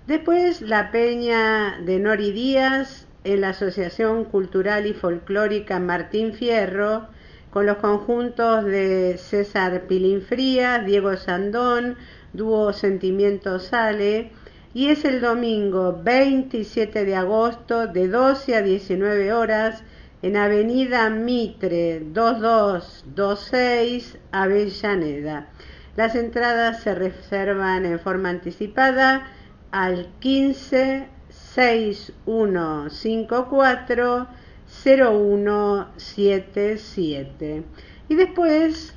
[0.08, 7.08] Después la Peña de Nori Díaz en la Asociación Cultural y Folclórica Martín Fierro
[7.50, 11.98] con los conjuntos de César Pilinfrías, Diego Sandón,
[12.32, 14.32] Dúo Sentimiento Sale
[14.74, 19.84] y es el domingo 27 de agosto de 12 a 19 horas
[20.22, 25.50] en Avenida Mitre 2226 Avellaneda.
[25.96, 29.28] Las entradas se reservan en forma anticipada
[29.72, 34.28] al 15 6154
[34.84, 37.64] 0177.
[38.10, 38.94] Y después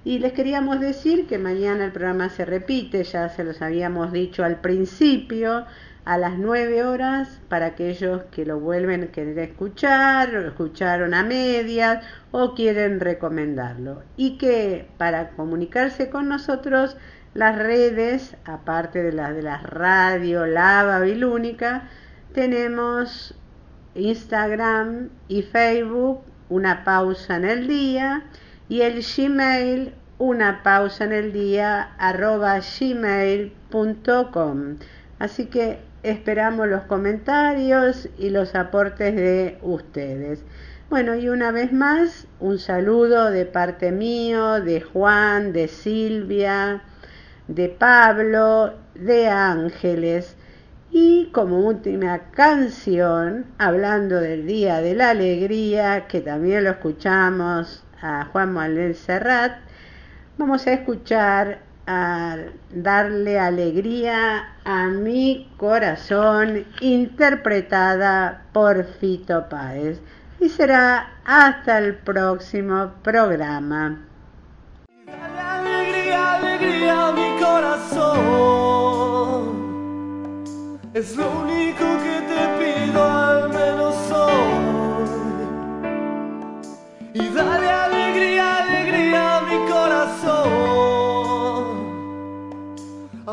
[0.03, 4.43] Y les queríamos decir que mañana el programa se repite, ya se los habíamos dicho
[4.43, 5.65] al principio,
[6.05, 11.23] a las 9 horas para aquellos que lo vuelven a querer escuchar, lo escucharon a
[11.23, 14.03] medias o quieren recomendarlo.
[14.15, 16.95] Y que para comunicarse con nosotros
[17.33, 21.89] Las redes, aparte de las de la radio La Babilónica,
[22.33, 23.35] tenemos
[23.95, 28.23] Instagram y Facebook, una pausa en el día,
[28.69, 33.55] y el Gmail, una pausa en el día, arroba gmail.com.
[35.19, 35.79] Así que
[36.09, 40.43] esperamos los comentarios y los aportes de ustedes.
[40.89, 46.83] Bueno, y una vez más, un saludo de parte mío, de Juan, de Silvia,
[47.47, 50.37] de Pablo, de Ángeles.
[50.91, 58.25] Y como última canción, hablando del Día de la Alegría, que también lo escuchamos a
[58.25, 59.57] Juan Manuel Serrat,
[60.37, 62.37] vamos a escuchar a
[62.71, 70.01] darle alegría a mi corazón, interpretada por Fito Páez
[70.39, 73.99] y será hasta el próximo programa.
[75.05, 78.25] Dale alegría, alegría a mi corazón.
[80.93, 85.05] Es lo único que te pido al menos hoy.
[87.13, 90.74] Y dale alegría, alegría a mi corazón.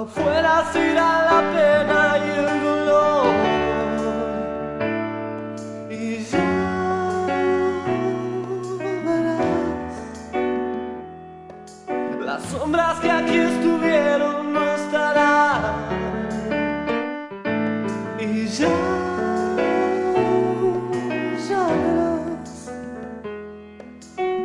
[0.03, 3.35] Afuera se irá la pena y el dolor.
[5.91, 6.51] Y ya
[9.07, 9.47] verás
[12.21, 15.63] las sombras que aquí estuvieron no estarán.
[18.19, 18.75] Y ya,
[21.49, 22.73] ya verás.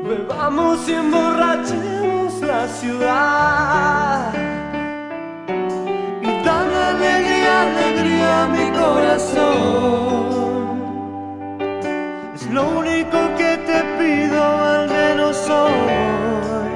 [0.08, 4.37] Bebamos y emborrachemos la ciudad.
[8.88, 10.78] Corazón.
[12.36, 16.72] Es lo único que te pido al menos hoy.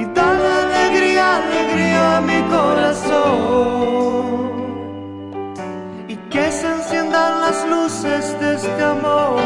[0.00, 3.30] Y dale alegría, alegría a mi corazón.
[6.08, 9.40] Y que se enciendan las luces de este amor.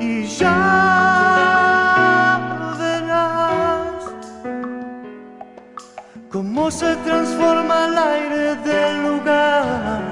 [0.00, 1.13] Y ya
[6.70, 10.03] se transforma el aire del lugar.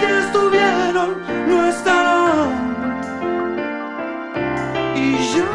[0.00, 1.08] Que estuvieron
[1.48, 2.50] no estarán.
[4.96, 5.50] Y ya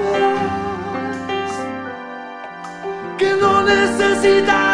[0.00, 1.52] verás
[3.18, 4.65] que no necesitaremos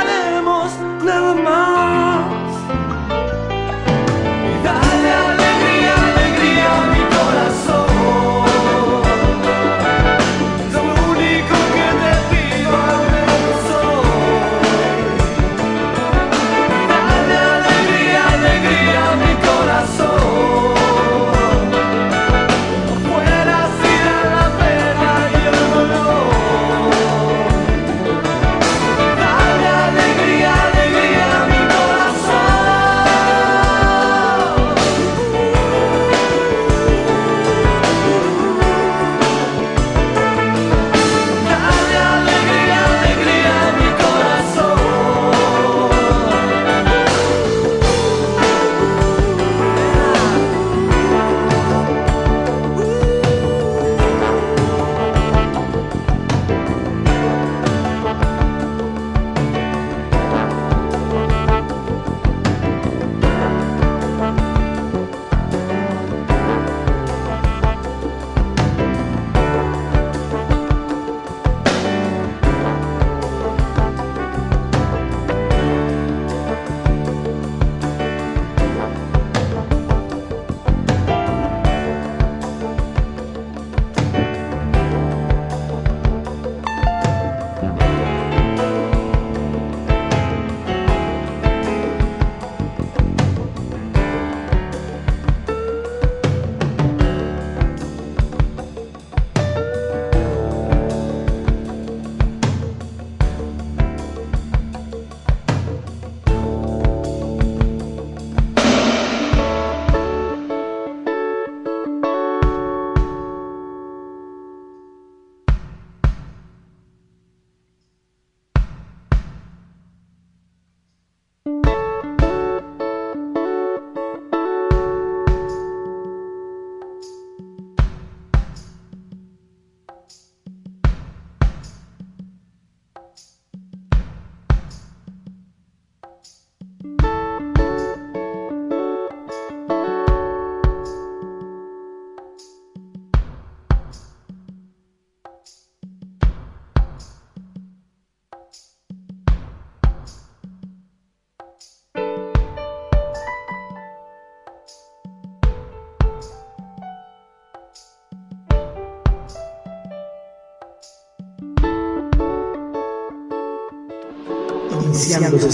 [165.13, 165.49] siempre.